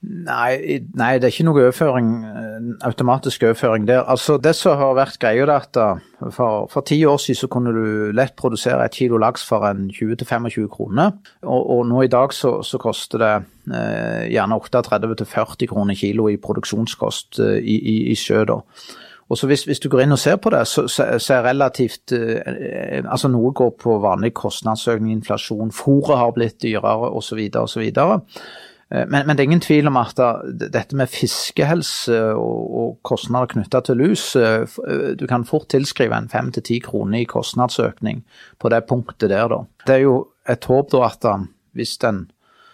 Nei, 0.00 0.80
nei, 0.96 1.18
det 1.20 1.26
er 1.28 1.32
ikke 1.34 1.44
noe 1.44 1.60
overføring, 1.60 2.06
eh, 2.24 2.68
automatisk 2.88 3.42
overføring 3.44 3.86
der. 3.88 4.00
Altså, 4.00 4.38
Det 4.38 4.54
som 4.56 4.78
har 4.78 4.94
vært 4.94 5.18
greia, 5.20 5.42
er 5.42 5.50
at 5.52 5.76
eh, 5.76 6.30
for, 6.30 6.68
for 6.72 6.80
ti 6.80 7.04
år 7.04 7.18
siden 7.18 7.36
så 7.36 7.48
kunne 7.48 7.72
du 7.72 8.12
lett 8.12 8.34
produsere 8.36 8.84
et 8.84 8.96
kilo 8.96 9.18
laks 9.18 9.44
for 9.44 9.66
en 9.68 9.90
20-25 9.90 10.68
kroner. 10.72 11.12
Og, 11.42 11.70
og, 11.70 11.86
nå 11.86 12.02
i 12.02 12.08
dag 12.08 12.32
så, 12.32 12.62
så 12.62 12.78
koster 12.78 13.18
det 13.18 13.34
eh, 13.76 14.32
gjerne 14.32 14.56
38-40 14.56 15.68
kroner 15.68 15.94
kilo 15.94 16.28
i 16.28 16.40
produksjonskost 16.40 17.38
eh, 17.38 17.60
i, 17.60 17.76
i, 17.76 17.96
i, 18.10 18.16
sjø. 18.16 18.44
da. 18.48 18.56
Og 19.28 19.38
så 19.38 19.46
hvis, 19.46 19.64
hvis, 19.64 19.80
du 19.80 19.90
går 19.90 20.06
inn 20.06 20.16
og 20.16 20.18
ser 20.18 20.40
på 20.40 20.50
det, 20.50 20.64
så, 20.66 20.88
så, 20.88 21.18
så 21.18 21.34
er 21.34 21.44
relativt 21.50 22.12
eh, 22.16 23.04
Altså 23.04 23.28
noe 23.28 23.52
går 23.52 23.76
på 23.76 24.00
vanlig 24.00 24.32
kostnadsøkning, 24.32 25.12
inflasjon, 25.12 25.70
fôret 25.70 26.16
har 26.16 26.32
blitt 26.32 26.62
dyrere 26.62 27.12
osv. 27.12 27.50
osv. 27.52 27.90
Eh, 28.90 29.06
men, 29.06 29.26
men, 29.26 29.36
det 29.36 29.44
er 29.44 29.50
ingen 29.50 29.62
tvil 29.64 29.90
om 29.90 29.98
at 30.00 30.18
dette 30.50 30.98
med 30.98 31.10
fiskehelse 31.10 32.18
og, 32.34 32.74
og 32.82 32.98
kostnader 33.06 33.52
knytta 33.54 33.82
til 33.86 34.02
lus 34.02 34.24
eh, 34.38 34.66
eh, 34.66 35.06
Du 35.18 35.26
kan 35.30 35.46
fort 35.48 35.68
tilskrive 35.70 36.16
en 36.16 36.30
fem 36.32 36.50
til 36.54 36.66
ti 36.66 36.80
kroner 36.84 37.22
i 37.22 37.30
kostnadsøkning 37.30 38.24
på 38.58 38.72
det 38.72 38.84
punktet 38.90 39.30
der, 39.30 39.48
da. 39.52 39.62
Det 39.86 39.98
er 39.98 40.04
jo 40.08 40.18
et 40.48 40.66
håp 40.66 40.92
da 40.92 41.06
at 41.06 41.26
hvis 41.78 41.96
en 42.08 42.24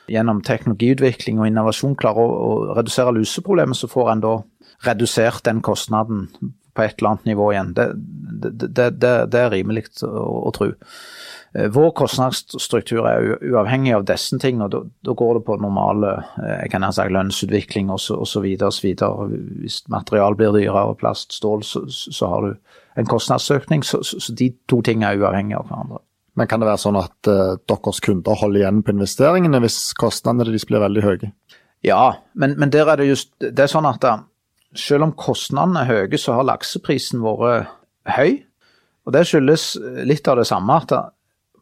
gjennom 0.09 0.41
teknologiutvikling 0.47 1.41
og 1.41 1.49
innovasjon 1.51 1.97
klarer 1.99 2.23
å, 2.23 2.37
å 2.47 2.77
redusere 2.79 3.15
luseproblemet, 3.17 3.77
så 3.77 3.91
får 3.91 4.13
en 4.13 4.23
da 4.23 4.37
redusert 4.87 5.45
den 5.45 5.61
kostnaden 5.65 6.29
på 6.77 6.85
et 6.85 6.99
eller 6.99 7.15
annet 7.15 7.31
nivå 7.33 7.49
igjen. 7.53 7.73
Det, 7.77 7.87
det, 7.97 8.91
det, 9.01 9.15
det 9.33 9.41
er 9.41 9.53
rimelig 9.55 9.89
å, 10.05 10.13
å 10.49 10.53
tro. 10.55 10.71
Eh, 11.57 11.69
vår 11.73 11.91
kostnadsstruktur 11.97 13.07
er 13.09 13.37
uavhengig 13.41 13.95
av 13.97 14.07
disse 14.09 14.39
tingene, 14.43 14.69
og 14.69 14.91
da, 15.05 15.15
går 15.17 15.39
det 15.39 15.45
på 15.47 15.59
normale 15.63 16.17
eh, 16.43 16.57
jeg 16.65 16.73
kan 16.75 16.89
si, 16.93 17.07
lønnsutvikling 17.17 17.93
osv. 17.95 18.49
Hvis 19.63 19.83
material 19.93 20.37
blir 20.39 20.57
dyrere, 20.57 20.97
plast, 21.01 21.37
stål, 21.39 21.65
så, 21.65 21.87
så 21.89 22.33
har 22.33 22.49
du 22.49 22.77
en 23.01 23.09
kostnadsøkning. 23.09 23.85
Så, 23.85 24.03
så, 24.05 24.21
så, 24.21 24.37
de 24.37 24.51
to 24.69 24.83
tingene 24.85 25.15
er 25.15 25.23
uavhengige 25.23 25.61
av 25.61 25.71
hverandre. 25.71 26.03
Men 26.37 26.49
kan 26.51 26.61
det 26.61 26.69
være 26.69 26.83
sånn 26.83 26.99
at 27.01 27.29
uh, 27.33 27.57
deres 27.65 28.03
kunder 28.05 28.37
holder 28.37 28.61
igjen 28.61 28.83
på 28.85 28.93
investeringene 28.93 29.61
hvis 29.65 29.79
kostnadene 29.97 30.51
deres 30.51 30.67
blir 30.69 30.83
veldig 30.83 31.05
høye? 31.05 31.31
Ja, 31.87 32.19
men, 32.37 32.59
men, 32.61 32.73
der 32.75 32.91
er 32.93 33.01
det 33.01 33.07
just 33.09 33.31
det 33.41 33.57
er 33.57 33.73
sånn 33.73 33.89
at 33.89 34.03
da, 34.05 34.19
selv 34.77 35.09
om 35.09 35.17
kostnadene 35.19 35.83
er 35.83 35.91
høye, 35.91 36.21
så 36.21 36.37
har 36.39 36.49
lakseprisen 36.49 37.25
vært 37.25 37.73
høy. 38.17 38.43
Og 39.07 39.13
Det 39.13 39.27
skyldes 39.27 39.77
litt 40.05 40.29
av 40.29 40.37
det 40.37 40.47
samme. 40.47 40.77
at 40.77 41.13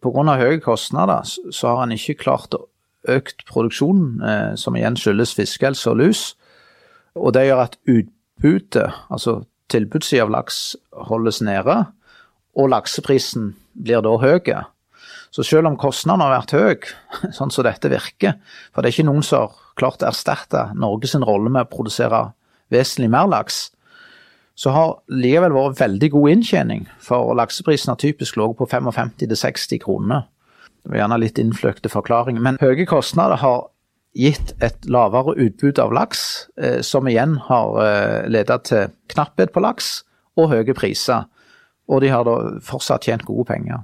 Pga. 0.05 0.37
høye 0.37 0.61
kostnader 0.61 1.25
så 1.25 1.77
har 1.77 1.83
en 1.83 1.93
ikke 1.93 2.21
klart 2.21 2.55
å 2.55 2.67
økt 3.09 3.45
produksjonen, 3.49 4.23
eh, 4.23 4.55
som 4.57 4.77
igjen 4.77 4.97
skyldes 4.97 5.35
fiskehelse 5.35 5.91
og 5.91 5.97
lus. 5.97 6.35
Og 7.17 7.33
det 7.33 7.47
gjør 7.47 7.65
at 7.65 7.77
utbudet, 7.87 8.93
altså 9.11 9.45
tilbudssida 9.73 10.25
av 10.25 10.31
laks, 10.31 10.77
holdes 10.93 11.41
nede, 11.45 11.87
og 12.57 12.71
lakseprisen 12.71 13.55
blir 13.75 14.03
da 14.05 14.17
høy. 14.19 14.65
Så 15.35 15.43
selv 15.43 15.67
om 15.67 15.77
kostnaden 15.77 16.23
har 16.23 16.41
vært 16.41 16.55
høy, 16.55 16.89
sånn 17.37 17.51
som 17.51 17.67
dette 17.67 17.91
virker, 17.91 18.39
for 18.73 18.83
det 18.83 18.91
er 18.91 18.97
ikke 18.97 19.09
noen 19.11 19.27
som 19.27 19.47
har 19.47 19.61
klart 19.77 20.05
å 20.05 20.11
erstatte 20.11 20.69
Norges 20.79 21.17
rolle 21.19 21.51
med 21.51 21.67
å 21.67 21.73
produsere 21.73 22.29
vesentlig 22.73 23.11
mer 23.13 23.29
laks, 23.31 23.69
så 24.55 24.71
har 24.71 24.97
likevel 25.11 25.55
vært 25.55 25.81
veldig 25.81 26.11
god 26.15 26.31
inntjening, 26.37 26.87
for 27.03 27.35
lakseprisen 27.35 27.91
har 27.91 27.99
typisk 27.99 28.39
ligget 28.39 28.61
på 28.61 28.69
55-60 28.71 29.83
kroner. 29.83 30.29
Det 30.85 30.93
var 30.93 31.01
gjerne 31.03 31.21
litt 31.23 31.41
innfløkte 31.41 31.91
forklaringer, 31.91 32.43
men 32.45 32.61
høye 32.63 32.87
kostnader 32.87 33.41
har 33.43 33.65
gitt 34.15 34.53
et 34.63 34.87
lavere 34.87 35.35
utbud 35.43 35.81
av 35.83 35.95
laks, 35.95 36.47
eh, 36.57 36.81
som 36.87 37.09
igjen 37.11 37.39
har 37.49 37.79
eh, 37.83 38.29
ledet 38.31 38.61
til 38.71 38.93
knapphet 39.11 39.51
på 39.55 39.63
laks 39.65 40.05
og 40.39 40.53
høye 40.53 40.77
priser. 40.77 41.27
Og 41.91 42.01
de 42.01 42.13
har 42.13 42.25
da 42.25 42.37
fortsatt 42.65 43.05
tjent 43.05 43.27
gode 43.27 43.49
penger. 43.51 43.83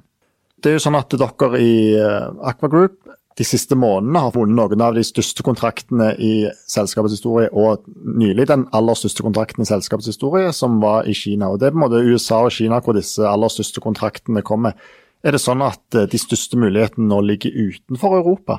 Det 0.60 0.70
er 0.70 0.78
jo 0.78 0.84
sånn 0.84 0.98
at 0.98 1.12
dere 1.18 1.60
i 1.60 1.74
eh, 1.98 2.28
Aqua 2.46 2.70
Group 2.70 3.00
de 3.40 3.44
siste 3.48 3.76
månedene 3.79 4.20
har 4.20 4.35
vunnet 4.35 4.59
noen 4.59 4.83
av 4.85 4.96
de 4.98 5.03
største 5.07 5.40
kontraktene 5.46 6.11
i 6.20 6.33
selskapets 6.68 7.14
historie, 7.16 7.48
og 7.57 7.87
nylig 8.20 8.44
den 8.50 8.66
aller 8.76 8.98
største 8.98 9.24
kontrakten 9.24 9.64
i 9.64 9.68
selskapets 9.68 10.11
historie, 10.12 10.50
som 10.53 10.76
var 10.83 11.09
i 11.09 11.14
Kina. 11.16 11.48
Og 11.48 11.61
Det 11.61 11.70
er 11.70 11.72
på 11.72 11.81
en 11.81 11.85
måte 11.87 12.03
USA 12.05 12.42
og 12.44 12.53
Kina 12.53 12.83
hvor 12.85 12.98
disse 12.98 13.24
aller 13.24 13.48
største 13.48 13.81
kontraktene 13.81 14.44
kommer. 14.44 14.76
Er 15.24 15.33
det 15.33 15.40
sånn 15.40 15.64
at 15.64 15.96
eh, 15.96 16.09
de 16.09 16.20
største 16.20 16.61
mulighetene 16.61 17.09
nå 17.09 17.22
ligger 17.31 17.57
utenfor 17.57 18.18
Europa? 18.18 18.59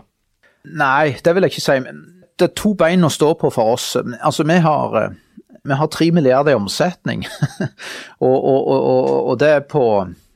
Nei, 0.66 1.14
det 1.22 1.36
vil 1.36 1.46
jeg 1.46 1.54
ikke 1.54 1.68
si. 1.68 1.78
Det 2.42 2.50
er 2.50 2.58
to 2.58 2.74
bein 2.78 3.06
å 3.06 3.14
stå 3.14 3.36
på 3.38 3.54
for 3.54 3.76
oss. 3.76 3.94
Altså, 4.02 4.46
vi 4.50 4.58
har 4.66 4.98
eh, 4.98 5.16
vi 5.62 5.78
har 5.78 5.94
tre 5.94 6.10
milliarder 6.10 6.56
i 6.56 6.58
omsetning, 6.58 7.28
og, 8.26 8.38
og, 8.38 8.62
og, 8.66 9.10
og, 9.30 9.36
det 9.38 9.50
er 9.60 9.66
på 9.70 9.84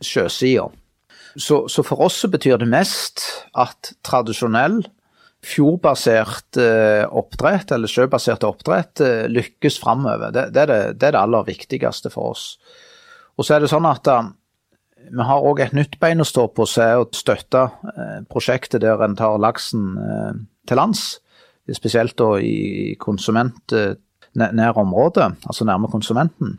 sjøsida. 0.06 0.70
Så, 1.36 1.66
så, 1.68 1.84
for 1.84 2.06
oss 2.06 2.22
så 2.24 2.30
betyr 2.32 2.62
det 2.62 2.70
mest 2.72 3.26
at 3.60 3.92
tradisjonell 4.08 4.82
fjordbasert 5.46 6.58
eh, 6.58 7.04
oppdrett, 7.06 7.74
eller 7.76 7.92
sjøbasert 7.92 8.46
oppdrett, 8.48 9.02
eh, 9.04 9.26
lykkes 9.30 9.78
framover. 9.82 10.32
Det, 10.34 10.48
det, 10.56 10.66
det, 10.72 10.80
det, 10.96 11.10
er 11.10 11.18
det 11.18 11.22
aller 11.22 11.46
viktigste 11.46 12.12
for 12.14 12.34
oss. 12.34 12.48
Og 13.36 13.46
så 13.46 13.58
er 13.58 13.66
det 13.66 13.70
sånn 13.70 13.86
at 13.90 14.02
da, 14.08 14.22
vi 15.06 15.28
har 15.28 15.46
òg 15.46 15.62
et 15.62 15.76
nytt 15.78 16.00
bein 16.02 16.24
å 16.24 16.28
stå 16.28 16.48
på, 16.56 16.66
så 16.70 16.82
er 16.86 17.04
å 17.04 17.10
støtte 17.14 17.68
prosjektet 18.32 18.82
der 18.82 19.04
en 19.06 19.18
tar 19.20 19.38
laksen 19.38 19.92
til 20.66 20.80
lands. 20.80 21.20
spesielt 21.74 22.16
da 22.18 22.40
i 22.40 22.96
konsumentnære 22.98 24.82
området, 24.82 25.28
altså 25.46 25.66
nærme 25.68 25.92
konsumenten, 25.92 26.58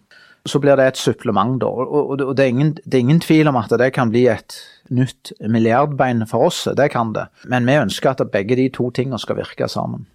så 0.48 0.60
blir 0.62 0.78
det 0.78 0.86
et 0.90 1.00
supplement, 1.00 1.58
da. 1.60 1.68
Og, 1.68 2.18
det, 2.20 2.42
er 2.42 2.52
ingen, 2.54 2.74
det 2.84 2.98
er 2.98 3.04
ingen 3.04 3.22
tvil 3.22 3.50
om 3.50 3.58
at 3.60 3.72
det 3.80 3.92
kan 3.96 4.12
bli 4.12 4.26
et 4.32 4.58
nytt 4.94 5.32
milliardbein 5.40 6.26
for 6.30 6.48
oss, 6.48 6.64
det 6.78 6.90
kan 6.94 7.12
det. 7.16 7.26
Men 7.50 7.66
vi 7.68 7.78
ønsker 7.80 8.14
at 8.14 8.30
begge 8.32 8.58
de 8.58 8.68
to 8.74 8.90
tingene 8.94 9.20
skal 9.22 9.40
virke 9.40 9.68
sammen. 9.70 10.06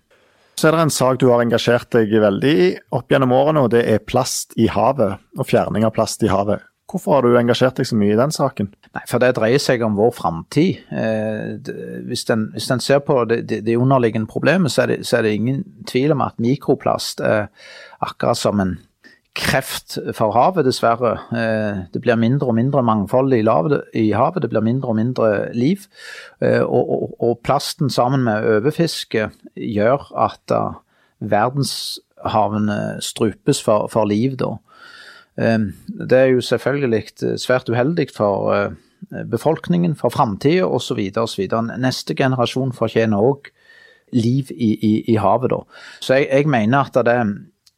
Så 0.60 0.68
er 0.68 0.76
det 0.76 0.84
en 0.86 0.94
sak 0.94 1.20
du 1.22 1.30
har 1.32 1.42
engasjert 1.42 1.90
deg 1.96 2.12
veldig 2.22 2.52
i 2.52 2.68
opp 2.94 3.12
gjennom 3.12 3.32
årene, 3.34 3.64
og 3.66 3.72
det 3.74 3.86
er 3.90 4.04
plast 4.04 4.54
i 4.60 4.68
havet. 4.70 5.18
Og 5.40 5.48
fjerning 5.48 5.88
av 5.88 5.96
plast 5.96 6.24
i 6.24 6.30
havet. 6.32 6.62
Hvorfor 6.92 7.16
har 7.16 7.24
du 7.24 7.38
engasjert 7.40 7.80
deg 7.80 7.88
så 7.88 7.96
mye 7.96 8.12
i 8.14 8.20
den 8.20 8.34
saken? 8.36 8.68
Nei, 8.92 9.04
For 9.08 9.24
det 9.24 9.32
dreier 9.38 9.62
seg 9.64 9.84
om 9.86 9.96
vår 9.96 10.12
framtid. 10.18 10.82
Eh, 10.92 11.72
hvis, 12.10 12.26
hvis 12.28 12.70
en 12.74 12.84
ser 12.84 13.00
på 13.08 13.22
det, 13.30 13.46
det, 13.48 13.62
det 13.68 13.78
underliggende 13.80 14.28
problemet, 14.30 14.74
så 14.74 14.84
er, 14.84 14.94
det, 14.94 15.08
så 15.08 15.20
er, 15.20 15.28
det, 15.28 15.38
ingen 15.40 15.64
tvil 15.88 16.12
om 16.18 16.26
at 16.26 16.42
mikroplast 16.44 17.24
er 17.24 17.48
akkurat 18.04 18.40
som 18.40 18.60
en 18.60 18.76
kreft 19.38 19.96
for 20.18 20.34
havet, 20.36 20.66
dessverre. 20.68 21.14
Eh, 21.32 21.84
det 21.94 22.02
blir 22.04 22.20
mindre 22.20 22.50
og 22.52 22.58
mindre 22.58 22.84
mangfold 22.84 23.34
i, 23.34 23.44
havet, 24.12 24.44
det 24.44 24.50
blir 24.52 24.66
mindre 24.66 24.92
og 24.92 24.98
mindre 25.00 25.30
liv. 25.56 25.86
Og, 26.42 26.82
og, 26.82 27.16
og 27.24 27.40
plasten 27.44 27.90
sammen 27.90 28.26
med 28.28 28.48
overfiske 28.58 29.30
gjør 29.56 30.10
at 30.28 30.56
eh, 30.56 30.82
verdenshavene 31.32 32.80
strupes 33.00 33.64
for, 33.64 33.88
for 33.92 34.10
liv, 34.10 34.36
da. 34.38 34.56
Det 35.32 36.18
er 36.18 36.26
jo 36.34 36.42
selvfølgelig 36.44 37.38
svært 37.40 37.70
uheldig 37.70 38.10
for 38.14 38.74
befolkningen, 39.32 39.96
for 39.96 40.10
framtida 40.10 40.68
osv. 40.68 41.00
osv. 41.18 41.48
Neste 41.80 42.14
generasjon 42.20 42.74
fortjener 42.76 43.18
òg 43.18 43.48
liv 44.12 44.52
i, 44.52 44.74
i, 44.76 44.92
i, 45.08 45.16
havet, 45.16 45.54
da. 45.54 45.62
Så 46.04 46.20
jeg, 46.20 46.28
jeg 46.32 46.52
mener 46.52 46.84
at 46.84 47.00
det 47.08 47.16
er 47.16 47.32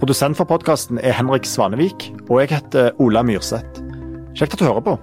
Produsent 0.00 0.36
for 0.36 0.44
podkasten 0.44 0.98
er 0.98 1.12
Henrik 1.20 1.44
Svanevik, 1.46 2.12
og 2.30 2.40
jeg 2.42 2.48
heter 2.56 2.90
Ola 2.98 3.22
Myrseth. 3.22 3.82
Kjekt 4.34 4.54
at 4.56 4.60
du 4.60 4.64
hører 4.66 4.80
på. 4.84 4.98